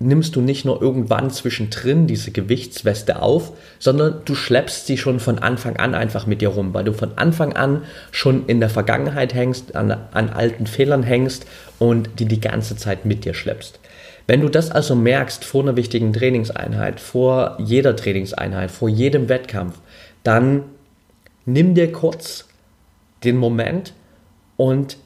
nimmst 0.00 0.34
du 0.34 0.40
nicht 0.40 0.64
nur 0.64 0.82
irgendwann 0.82 1.30
zwischendrin 1.30 2.06
diese 2.06 2.32
Gewichtsweste 2.32 3.22
auf, 3.22 3.52
sondern 3.78 4.22
du 4.24 4.34
schleppst 4.34 4.86
sie 4.86 4.98
schon 4.98 5.20
von 5.20 5.38
Anfang 5.38 5.76
an 5.76 5.94
einfach 5.94 6.26
mit 6.26 6.40
dir 6.40 6.48
rum, 6.48 6.74
weil 6.74 6.84
du 6.84 6.92
von 6.92 7.16
Anfang 7.16 7.52
an 7.52 7.82
schon 8.10 8.46
in 8.46 8.58
der 8.58 8.70
Vergangenheit 8.70 9.34
hängst, 9.34 9.76
an, 9.76 9.92
an 9.92 10.30
alten 10.30 10.66
Fehlern 10.66 11.04
hängst 11.04 11.46
und 11.78 12.18
die 12.18 12.26
die 12.26 12.40
ganze 12.40 12.76
Zeit 12.76 13.04
mit 13.04 13.24
dir 13.24 13.34
schleppst. 13.34 13.78
Wenn 14.26 14.40
du 14.40 14.48
das 14.48 14.70
also 14.70 14.94
merkst 14.94 15.44
vor 15.44 15.62
einer 15.62 15.76
wichtigen 15.76 16.12
Trainingseinheit, 16.12 16.98
vor 16.98 17.56
jeder 17.58 17.94
Trainingseinheit, 17.94 18.70
vor 18.70 18.88
jedem 18.88 19.28
Wettkampf, 19.28 19.78
dann 20.22 20.64
nimm 21.44 21.74
dir 21.74 21.92
kurz 21.92 22.48
den 23.22 23.36
Moment 23.36 23.92
und 24.56 24.96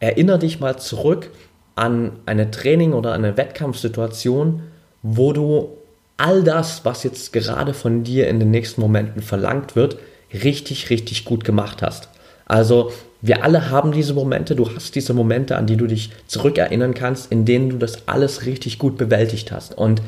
erinnere 0.00 0.38
dich 0.38 0.60
mal 0.60 0.78
zurück 0.78 1.30
an 1.78 2.12
eine 2.26 2.50
Training 2.50 2.92
oder 2.92 3.12
eine 3.12 3.36
Wettkampfsituation, 3.36 4.62
wo 5.02 5.32
du 5.32 5.70
all 6.16 6.42
das, 6.42 6.84
was 6.84 7.04
jetzt 7.04 7.32
gerade 7.32 7.72
von 7.72 8.04
dir 8.04 8.28
in 8.28 8.40
den 8.40 8.50
nächsten 8.50 8.80
Momenten 8.80 9.22
verlangt 9.22 9.76
wird, 9.76 9.96
richtig, 10.32 10.90
richtig 10.90 11.24
gut 11.24 11.44
gemacht 11.44 11.80
hast. 11.80 12.08
Also 12.46 12.92
wir 13.20 13.42
alle 13.44 13.70
haben 13.70 13.92
diese 13.92 14.14
Momente, 14.14 14.54
du 14.54 14.68
hast 14.74 14.94
diese 14.94 15.14
Momente, 15.14 15.56
an 15.56 15.66
die 15.66 15.76
du 15.76 15.86
dich 15.86 16.10
zurückerinnern 16.26 16.94
kannst, 16.94 17.32
in 17.32 17.44
denen 17.44 17.70
du 17.70 17.76
das 17.76 18.08
alles 18.08 18.46
richtig 18.46 18.78
gut 18.78 18.96
bewältigt 18.96 19.52
hast. 19.52 19.76
Und 19.76 20.02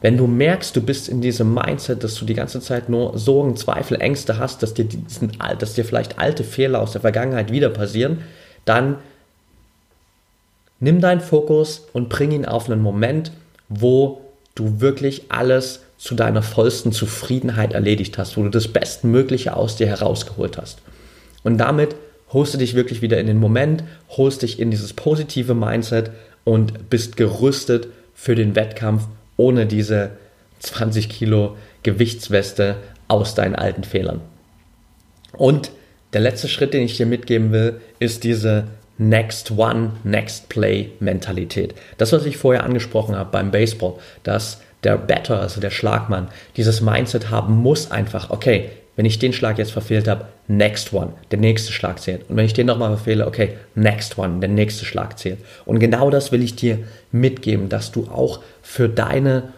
wenn 0.00 0.16
du 0.16 0.26
merkst, 0.26 0.76
du 0.76 0.82
bist 0.82 1.08
in 1.08 1.20
diesem 1.20 1.54
Mindset, 1.54 2.04
dass 2.04 2.14
du 2.16 2.24
die 2.24 2.34
ganze 2.34 2.60
Zeit 2.60 2.88
nur 2.88 3.18
Sorgen, 3.18 3.56
Zweifel, 3.56 4.00
Ängste 4.00 4.38
hast, 4.38 4.62
dass 4.62 4.74
dir, 4.74 4.84
diesen, 4.84 5.32
dass 5.58 5.74
dir 5.74 5.84
vielleicht 5.84 6.18
alte 6.18 6.44
Fehler 6.44 6.80
aus 6.80 6.92
der 6.92 7.00
Vergangenheit 7.00 7.50
wieder 7.50 7.70
passieren, 7.70 8.18
dann 8.64 8.96
Nimm 10.84 11.00
deinen 11.00 11.22
Fokus 11.22 11.88
und 11.94 12.10
bring 12.10 12.30
ihn 12.30 12.44
auf 12.44 12.68
einen 12.68 12.82
Moment, 12.82 13.32
wo 13.70 14.20
du 14.54 14.82
wirklich 14.82 15.30
alles 15.30 15.80
zu 15.96 16.14
deiner 16.14 16.42
vollsten 16.42 16.92
Zufriedenheit 16.92 17.72
erledigt 17.72 18.18
hast, 18.18 18.36
wo 18.36 18.42
du 18.42 18.50
das 18.50 18.68
Bestmögliche 18.68 19.56
aus 19.56 19.76
dir 19.76 19.86
herausgeholt 19.86 20.58
hast. 20.58 20.80
Und 21.42 21.56
damit 21.56 21.96
holst 22.34 22.52
du 22.52 22.58
dich 22.58 22.74
wirklich 22.74 23.00
wieder 23.00 23.18
in 23.18 23.26
den 23.26 23.38
Moment, 23.38 23.82
holst 24.10 24.42
dich 24.42 24.60
in 24.60 24.70
dieses 24.70 24.92
positive 24.92 25.54
Mindset 25.54 26.10
und 26.44 26.90
bist 26.90 27.16
gerüstet 27.16 27.88
für 28.14 28.34
den 28.34 28.54
Wettkampf 28.54 29.04
ohne 29.38 29.64
diese 29.64 30.10
20 30.58 31.08
Kilo 31.08 31.56
Gewichtsweste 31.82 32.76
aus 33.08 33.34
deinen 33.34 33.54
alten 33.54 33.84
Fehlern. 33.84 34.20
Und 35.32 35.70
der 36.12 36.20
letzte 36.20 36.48
Schritt, 36.48 36.74
den 36.74 36.82
ich 36.82 36.98
dir 36.98 37.06
mitgeben 37.06 37.52
will, 37.52 37.80
ist 38.00 38.22
diese 38.22 38.64
Next 38.98 39.50
One, 39.50 39.92
Next 40.04 40.48
Play 40.48 40.90
Mentalität. 41.00 41.74
Das, 41.98 42.12
was 42.12 42.26
ich 42.26 42.36
vorher 42.36 42.64
angesprochen 42.64 43.16
habe 43.16 43.30
beim 43.30 43.50
Baseball, 43.50 43.94
dass 44.22 44.60
der 44.84 44.96
Batter, 44.98 45.40
also 45.40 45.60
der 45.60 45.70
Schlagmann, 45.70 46.28
dieses 46.56 46.80
Mindset 46.80 47.30
haben 47.30 47.54
muss 47.54 47.90
einfach, 47.90 48.30
okay, 48.30 48.70
wenn 48.96 49.06
ich 49.06 49.18
den 49.18 49.32
Schlag 49.32 49.58
jetzt 49.58 49.72
verfehlt 49.72 50.06
habe, 50.06 50.26
next 50.46 50.92
one, 50.92 51.14
der 51.30 51.38
nächste 51.38 51.72
Schlag 51.72 52.00
zählt. 52.00 52.28
Und 52.28 52.36
wenn 52.36 52.44
ich 52.44 52.52
den 52.52 52.66
nochmal 52.66 52.90
verfehle, 52.90 53.26
okay, 53.26 53.56
next 53.74 54.18
one, 54.18 54.38
der 54.38 54.48
nächste 54.48 54.84
Schlag 54.84 55.18
zählt. 55.18 55.38
Und 55.64 55.80
genau 55.80 56.10
das 56.10 56.30
will 56.30 56.42
ich 56.42 56.54
dir 56.54 56.78
mitgeben, 57.10 57.68
dass 57.68 57.90
du 57.90 58.08
auch 58.08 58.40
für 58.62 58.88
deine, 58.88 59.54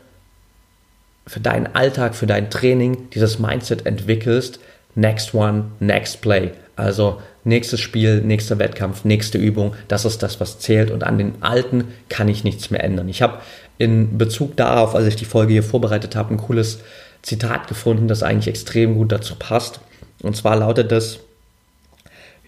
für 1.26 1.40
deinen 1.40 1.74
Alltag, 1.74 2.14
für 2.14 2.26
dein 2.26 2.48
Training 2.48 3.10
dieses 3.10 3.38
Mindset 3.38 3.84
entwickelst, 3.84 4.58
next 4.94 5.34
one, 5.34 5.66
next 5.80 6.22
play. 6.22 6.52
Also 6.76 7.20
nächstes 7.46 7.80
Spiel, 7.80 8.20
nächster 8.20 8.58
Wettkampf, 8.58 9.04
nächste 9.04 9.38
Übung, 9.38 9.74
das 9.88 10.04
ist 10.04 10.22
das, 10.22 10.40
was 10.40 10.58
zählt. 10.58 10.90
Und 10.90 11.04
an 11.04 11.16
den 11.16 11.42
alten 11.42 11.84
kann 12.08 12.28
ich 12.28 12.44
nichts 12.44 12.70
mehr 12.70 12.82
ändern. 12.82 13.08
Ich 13.08 13.22
habe 13.22 13.38
in 13.78 14.18
Bezug 14.18 14.56
darauf, 14.56 14.94
als 14.94 15.06
ich 15.06 15.16
die 15.16 15.24
Folge 15.24 15.52
hier 15.52 15.62
vorbereitet 15.62 16.16
habe, 16.16 16.34
ein 16.34 16.38
cooles 16.38 16.80
Zitat 17.22 17.68
gefunden, 17.68 18.08
das 18.08 18.22
eigentlich 18.22 18.48
extrem 18.48 18.94
gut 18.94 19.12
dazu 19.12 19.36
passt. 19.36 19.80
Und 20.22 20.36
zwar 20.36 20.56
lautet 20.56 20.92
es, 20.92 21.20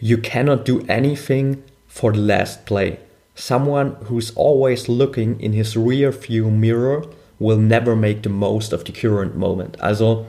You 0.00 0.18
cannot 0.18 0.68
do 0.68 0.80
anything 0.88 1.58
for 1.88 2.14
the 2.14 2.20
last 2.20 2.64
play. 2.64 2.98
Someone 3.34 3.96
who's 4.08 4.37
always 4.37 4.88
looking 4.88 5.38
in 5.38 5.52
his 5.52 5.76
rear 5.76 6.12
view 6.12 6.50
mirror 6.50 7.06
will 7.38 7.56
never 7.56 7.94
make 7.94 8.20
the 8.22 8.28
most 8.28 8.72
of 8.72 8.84
the 8.87 8.92
current 8.92 9.37
moment. 9.37 9.80
Also, 9.80 10.26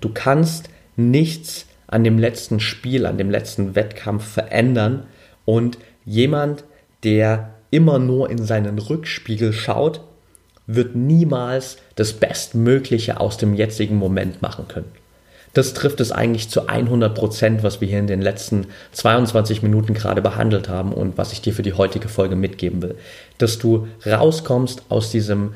du 0.00 0.08
kannst 0.08 0.68
nichts 0.96 1.67
an 1.88 2.04
dem 2.04 2.18
letzten 2.18 2.60
Spiel, 2.60 3.04
an 3.06 3.18
dem 3.18 3.30
letzten 3.30 3.74
Wettkampf 3.74 4.24
verändern 4.24 5.04
und 5.44 5.78
jemand, 6.04 6.64
der 7.02 7.54
immer 7.70 7.98
nur 7.98 8.30
in 8.30 8.44
seinen 8.44 8.78
Rückspiegel 8.78 9.52
schaut, 9.52 10.00
wird 10.66 10.94
niemals 10.94 11.78
das 11.96 12.12
Bestmögliche 12.12 13.20
aus 13.20 13.38
dem 13.38 13.54
jetzigen 13.54 13.96
Moment 13.96 14.42
machen 14.42 14.68
können. 14.68 14.92
Das 15.54 15.72
trifft 15.72 16.00
es 16.00 16.12
eigentlich 16.12 16.50
zu 16.50 16.68
100 16.68 17.14
Prozent, 17.14 17.62
was 17.62 17.80
wir 17.80 17.88
hier 17.88 17.98
in 17.98 18.06
den 18.06 18.20
letzten 18.20 18.66
22 18.92 19.62
Minuten 19.62 19.94
gerade 19.94 20.20
behandelt 20.20 20.68
haben 20.68 20.92
und 20.92 21.16
was 21.16 21.32
ich 21.32 21.40
dir 21.40 21.54
für 21.54 21.62
die 21.62 21.72
heutige 21.72 22.08
Folge 22.08 22.36
mitgeben 22.36 22.82
will. 22.82 22.96
Dass 23.38 23.58
du 23.58 23.88
rauskommst 24.06 24.82
aus 24.90 25.10
diesem 25.10 25.54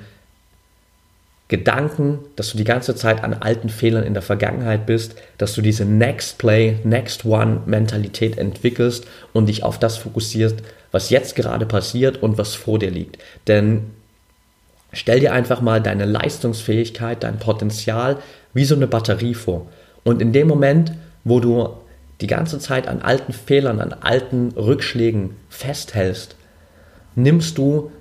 Gedanken, 1.52 2.20
dass 2.34 2.50
du 2.50 2.56
die 2.56 2.64
ganze 2.64 2.96
Zeit 2.96 3.22
an 3.22 3.34
alten 3.34 3.68
Fehlern 3.68 4.04
in 4.04 4.14
der 4.14 4.22
Vergangenheit 4.22 4.86
bist, 4.86 5.16
dass 5.36 5.52
du 5.52 5.60
diese 5.60 5.84
Next 5.84 6.38
Play, 6.38 6.78
Next 6.82 7.26
One 7.26 7.60
Mentalität 7.66 8.38
entwickelst 8.38 9.04
und 9.34 9.50
dich 9.50 9.62
auf 9.62 9.78
das 9.78 9.98
fokussierst, 9.98 10.62
was 10.92 11.10
jetzt 11.10 11.36
gerade 11.36 11.66
passiert 11.66 12.22
und 12.22 12.38
was 12.38 12.54
vor 12.54 12.78
dir 12.78 12.90
liegt. 12.90 13.18
Denn 13.48 13.90
stell 14.94 15.20
dir 15.20 15.34
einfach 15.34 15.60
mal 15.60 15.82
deine 15.82 16.06
Leistungsfähigkeit, 16.06 17.22
dein 17.22 17.38
Potenzial 17.38 18.16
wie 18.54 18.64
so 18.64 18.74
eine 18.74 18.86
Batterie 18.86 19.34
vor. 19.34 19.66
Und 20.04 20.22
in 20.22 20.32
dem 20.32 20.48
Moment, 20.48 20.94
wo 21.22 21.38
du 21.38 21.68
die 22.22 22.28
ganze 22.28 22.60
Zeit 22.60 22.88
an 22.88 23.02
alten 23.02 23.34
Fehlern, 23.34 23.78
an 23.78 23.92
alten 23.92 24.52
Rückschlägen 24.56 25.36
festhältst, 25.50 26.34
nimmst 27.14 27.58
du 27.58 27.92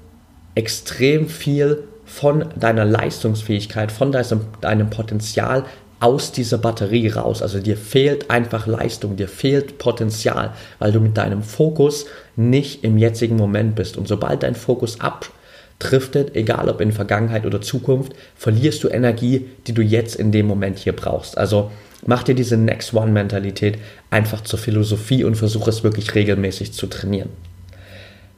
extrem 0.56 1.28
viel 1.28 1.84
von 2.12 2.46
deiner 2.60 2.84
Leistungsfähigkeit, 2.84 3.90
von 3.90 4.12
deinem, 4.12 4.42
deinem 4.60 4.90
Potenzial 4.90 5.64
aus 6.02 6.34
dieser 6.34 6.58
Batterie 6.58 7.08
raus. 7.08 7.42
Also 7.42 7.60
dir 7.60 7.78
fehlt 7.78 8.30
einfach 8.30 8.68
Leistung, 8.68 9.16
dir 9.16 9.30
fehlt 9.30 9.78
Potenzial, 9.78 10.54
weil 10.80 10.92
du 10.92 11.00
mit 11.00 11.16
deinem 11.16 11.42
Fokus 11.42 12.06
nicht 12.36 12.84
im 12.84 12.98
jetzigen 12.98 13.38
Moment 13.38 13.76
bist. 13.76 13.98
Und 13.98 14.10
sobald 14.10 14.44
dein 14.44 14.56
Fokus 14.56 14.98
abdriftet, 15.00 16.36
egal 16.36 16.68
ob 16.70 16.82
in 16.82 16.92
Vergangenheit 16.92 17.46
oder 17.46 17.62
Zukunft, 17.62 18.12
verlierst 18.36 18.84
du 18.84 18.90
Energie, 18.90 19.48
die 19.68 19.74
du 19.74 19.82
jetzt 19.82 20.16
in 20.16 20.34
dem 20.34 20.48
Moment 20.48 20.80
hier 20.80 20.94
brauchst. 20.94 21.38
Also 21.38 21.72
mach 22.06 22.24
dir 22.24 22.36
diese 22.36 22.58
Next 22.58 22.94
One-Mentalität 22.94 23.78
einfach 24.10 24.42
zur 24.42 24.60
Philosophie 24.60 25.24
und 25.24 25.36
versuche 25.36 25.70
es 25.70 25.84
wirklich 25.84 26.14
regelmäßig 26.14 26.74
zu 26.74 26.88
trainieren. 26.88 27.30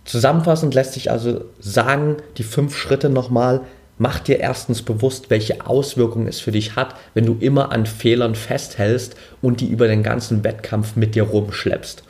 Zusammenfassend 0.05 0.73
lässt 0.73 0.93
sich 0.93 1.11
also 1.11 1.45
sagen, 1.59 2.17
die 2.37 2.43
fünf 2.43 2.77
Schritte 2.77 3.09
nochmal, 3.09 3.61
mach 3.97 4.19
dir 4.19 4.39
erstens 4.39 4.81
bewusst, 4.81 5.29
welche 5.29 5.65
Auswirkungen 5.65 6.27
es 6.27 6.39
für 6.39 6.51
dich 6.51 6.75
hat, 6.75 6.95
wenn 7.13 7.25
du 7.25 7.37
immer 7.39 7.71
an 7.71 7.85
Fehlern 7.85 8.35
festhältst 8.35 9.15
und 9.41 9.61
die 9.61 9.67
über 9.67 9.87
den 9.87 10.03
ganzen 10.03 10.43
Wettkampf 10.43 10.95
mit 10.95 11.15
dir 11.15 11.23
rumschleppst. 11.23 12.03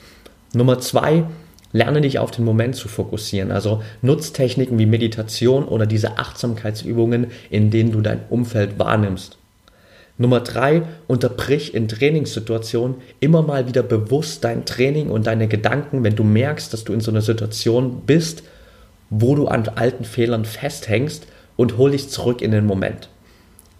Nummer 0.53 0.79
zwei, 0.79 1.25
lerne 1.71 2.01
dich 2.01 2.19
auf 2.19 2.31
den 2.31 2.45
Moment 2.45 2.75
zu 2.75 2.87
fokussieren. 2.87 3.51
Also 3.51 3.83
nutz 4.01 4.31
Techniken 4.31 4.79
wie 4.79 4.85
Meditation 4.85 5.65
oder 5.65 5.85
diese 5.85 6.17
Achtsamkeitsübungen, 6.17 7.31
in 7.49 7.69
denen 7.69 7.91
du 7.91 8.01
dein 8.01 8.21
Umfeld 8.29 8.79
wahrnimmst. 8.79 9.37
Nummer 10.17 10.41
drei, 10.41 10.83
unterbrich 11.07 11.73
in 11.73 11.87
Trainingssituationen 11.87 12.97
immer 13.19 13.41
mal 13.41 13.67
wieder 13.67 13.81
bewusst 13.81 14.43
dein 14.43 14.65
Training 14.65 15.09
und 15.09 15.25
deine 15.25 15.47
Gedanken, 15.47 16.03
wenn 16.03 16.15
du 16.15 16.23
merkst, 16.23 16.71
dass 16.71 16.83
du 16.83 16.93
in 16.93 17.01
so 17.01 17.09
einer 17.09 17.21
Situation 17.21 18.03
bist, 18.05 18.43
wo 19.09 19.35
du 19.35 19.47
an 19.47 19.67
alten 19.75 20.05
Fehlern 20.05 20.45
festhängst 20.45 21.27
und 21.55 21.77
hol 21.77 21.91
dich 21.91 22.09
zurück 22.09 22.41
in 22.41 22.51
den 22.51 22.65
Moment. 22.65 23.09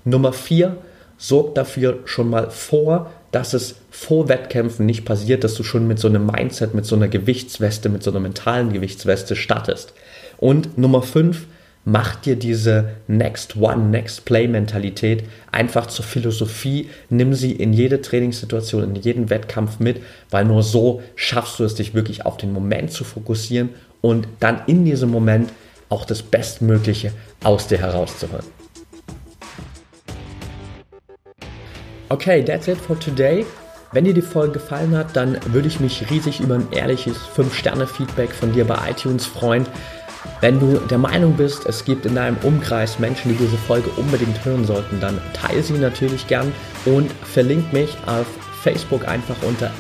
Nummer 0.06 0.34
vier, 0.34 0.78
sorg 1.18 1.56
dafür 1.56 2.00
schon 2.06 2.30
mal 2.30 2.50
vor, 2.50 3.12
dass 3.32 3.54
es 3.54 3.76
vor 3.90 4.28
Wettkämpfen 4.28 4.86
nicht 4.86 5.06
passiert, 5.06 5.44
dass 5.44 5.56
du 5.56 5.64
schon 5.64 5.88
mit 5.88 5.98
so 5.98 6.08
einem 6.08 6.26
Mindset, 6.26 6.74
mit 6.74 6.86
so 6.86 6.96
einer 6.96 7.08
Gewichtsweste, 7.08 7.90
mit 7.90 8.04
so 8.04 8.12
einer 8.12 8.20
mentalen 8.20 8.74
Gewichtsweste 8.74 9.36
startest. 9.36 9.94
Und 10.38 10.78
Nummer 10.78 11.02
fünf, 11.02 11.46
Mach 11.86 12.16
dir 12.16 12.38
diese 12.38 12.92
Next 13.08 13.58
One, 13.58 13.90
Next 13.90 14.24
Play 14.24 14.48
Mentalität 14.48 15.26
einfach 15.52 15.88
zur 15.88 16.06
Philosophie. 16.06 16.90
Nimm 17.10 17.34
sie 17.34 17.52
in 17.52 17.74
jede 17.74 18.02
Trainingssituation, 18.02 18.84
in 18.84 18.96
jeden 18.96 19.30
Wettkampf 19.30 19.80
mit, 19.80 20.02
weil 20.30 20.46
nur 20.46 20.64
so 20.64 21.02
schaffst 21.16 21.60
du 21.60 21.66
es, 21.66 21.76
dich 21.76 21.94
wirklich 21.94 22.26
auf 22.26 22.38
den 22.38 22.54
Moment 22.54 22.92
zu 22.92 23.04
fokussieren 23.04 23.70
und 24.00 24.28
dann 24.40 24.62
in 24.68 24.86
diesem 24.86 25.10
Moment 25.10 25.50
auch 25.90 26.06
das 26.06 26.24
Bestmögliche 26.24 27.12
aus 27.44 27.68
dir 27.68 27.80
herauszuholen. 27.80 28.46
Okay, 32.08 32.44
that's 32.44 32.68
it 32.68 32.78
for 32.78 32.98
today. 32.98 33.46
Wenn 33.92 34.06
dir 34.06 34.14
die 34.14 34.22
Folge 34.22 34.54
gefallen 34.54 34.96
hat, 34.98 35.16
dann 35.16 35.38
würde 35.48 35.68
ich 35.68 35.80
mich 35.80 36.10
riesig 36.10 36.40
über 36.40 36.56
ein 36.56 36.72
ehrliches 36.72 37.18
5-Sterne-Feedback 37.36 38.32
von 38.32 38.54
dir 38.54 38.66
bei 38.66 38.90
iTunes 38.90 39.26
freuen. 39.26 39.68
Wenn 40.44 40.60
du 40.60 40.78
der 40.78 40.98
Meinung 40.98 41.38
bist, 41.38 41.66
es 41.68 41.86
gibt 41.86 42.06
in 42.06 42.16
deinem 42.16 42.36
Umkreis 42.44 43.00
Menschen, 43.00 43.32
die 43.32 43.38
diese 43.38 43.56
Folge 43.56 43.90
unbedingt 43.92 44.44
hören 44.44 44.66
sollten, 44.66 45.00
dann 45.00 45.22
teile 45.32 45.64
sie 45.64 45.72
natürlich 45.72 46.28
gern 46.28 46.52
und 46.84 47.10
verlink 47.24 47.72
mich 47.72 47.96
auf 48.08 48.26
Facebook 48.62 49.08
einfach 49.08 49.38
unter 49.44 49.72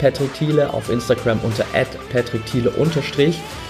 Patrick 0.00 0.34
Thiele, 0.34 0.74
auf 0.74 0.90
Instagram 0.90 1.38
unter 1.44 1.64
Patrick 2.12 2.44
Thiele. 2.46 2.72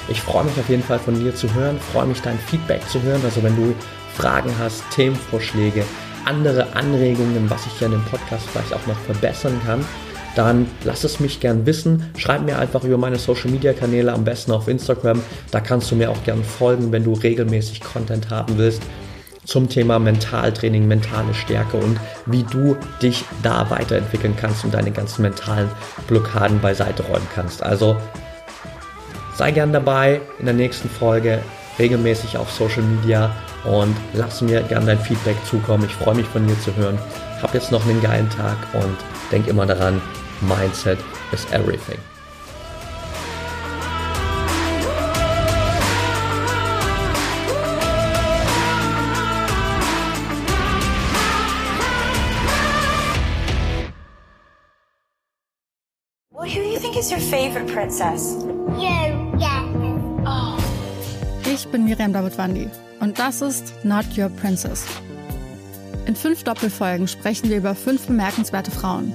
Ich 0.08 0.22
freue 0.22 0.44
mich 0.44 0.58
auf 0.58 0.70
jeden 0.70 0.82
Fall 0.82 0.98
von 1.00 1.20
dir 1.20 1.34
zu 1.34 1.52
hören, 1.52 1.78
freue 1.92 2.06
mich 2.06 2.22
dein 2.22 2.38
Feedback 2.38 2.88
zu 2.88 3.02
hören. 3.02 3.20
Also 3.22 3.42
wenn 3.42 3.54
du 3.54 3.74
Fragen 4.14 4.50
hast, 4.58 4.84
Themenvorschläge, 4.92 5.84
andere 6.24 6.74
Anregungen, 6.74 7.50
was 7.50 7.66
ich 7.66 7.72
hier 7.74 7.88
in 7.88 7.92
dem 7.92 8.04
Podcast 8.06 8.48
vielleicht 8.50 8.72
auch 8.72 8.86
noch 8.86 8.98
verbessern 9.00 9.60
kann, 9.66 9.84
dann 10.36 10.66
lass 10.84 11.02
es 11.02 11.18
mich 11.18 11.40
gern 11.40 11.66
wissen. 11.66 12.12
Schreib 12.16 12.42
mir 12.42 12.58
einfach 12.58 12.84
über 12.84 12.98
meine 12.98 13.18
Social 13.18 13.50
Media 13.50 13.72
Kanäle, 13.72 14.12
am 14.12 14.24
besten 14.24 14.52
auf 14.52 14.68
Instagram. 14.68 15.22
Da 15.50 15.60
kannst 15.60 15.90
du 15.90 15.96
mir 15.96 16.10
auch 16.10 16.22
gern 16.24 16.44
folgen, 16.44 16.92
wenn 16.92 17.04
du 17.04 17.14
regelmäßig 17.14 17.80
Content 17.80 18.30
haben 18.30 18.58
willst 18.58 18.82
zum 19.46 19.68
Thema 19.68 19.98
Mentaltraining, 19.98 20.86
mentale 20.86 21.32
Stärke 21.32 21.76
und 21.76 21.98
wie 22.26 22.42
du 22.42 22.76
dich 23.00 23.24
da 23.42 23.70
weiterentwickeln 23.70 24.34
kannst 24.36 24.64
und 24.64 24.74
deine 24.74 24.90
ganzen 24.90 25.22
mentalen 25.22 25.70
Blockaden 26.08 26.60
beiseite 26.60 27.04
räumen 27.04 27.26
kannst. 27.34 27.62
Also 27.62 27.96
sei 29.36 29.52
gern 29.52 29.72
dabei 29.72 30.20
in 30.38 30.46
der 30.46 30.54
nächsten 30.54 30.88
Folge, 30.90 31.40
regelmäßig 31.78 32.36
auf 32.36 32.50
Social 32.50 32.82
Media 32.82 33.30
und 33.64 33.94
lass 34.14 34.42
mir 34.42 34.62
gern 34.62 34.86
dein 34.86 34.98
Feedback 34.98 35.36
zukommen. 35.44 35.84
Ich 35.84 35.94
freue 35.94 36.16
mich 36.16 36.26
von 36.26 36.46
dir 36.46 36.58
zu 36.60 36.74
hören. 36.74 36.98
Hab 37.40 37.54
jetzt 37.54 37.70
noch 37.70 37.86
einen 37.86 38.02
geilen 38.02 38.28
Tag 38.30 38.56
und 38.74 38.96
denk 39.30 39.46
immer 39.46 39.66
daran, 39.66 40.00
Mindset 40.40 40.98
is 41.32 41.50
everything. 41.50 41.98
Well, 56.30 56.46
who 56.46 56.62
do 56.62 56.68
you 56.68 56.78
think 56.78 56.98
is 56.98 57.10
your 57.10 57.18
favorite 57.18 57.66
princess? 57.68 58.44
You, 58.78 59.32
yeah. 59.38 59.64
Oh. 60.26 60.58
Ich 61.46 61.66
bin 61.68 61.86
Miriam 61.86 62.12
Davidwandi 62.12 62.68
und 63.00 63.18
das 63.18 63.40
ist 63.40 63.72
Not 63.84 64.04
Your 64.18 64.28
Princess. 64.28 64.84
In 66.06 66.14
fünf 66.14 66.44
Doppelfolgen 66.44 67.08
sprechen 67.08 67.48
wir 67.48 67.56
über 67.56 67.74
fünf 67.74 68.06
bemerkenswerte 68.06 68.70
Frauen. 68.70 69.14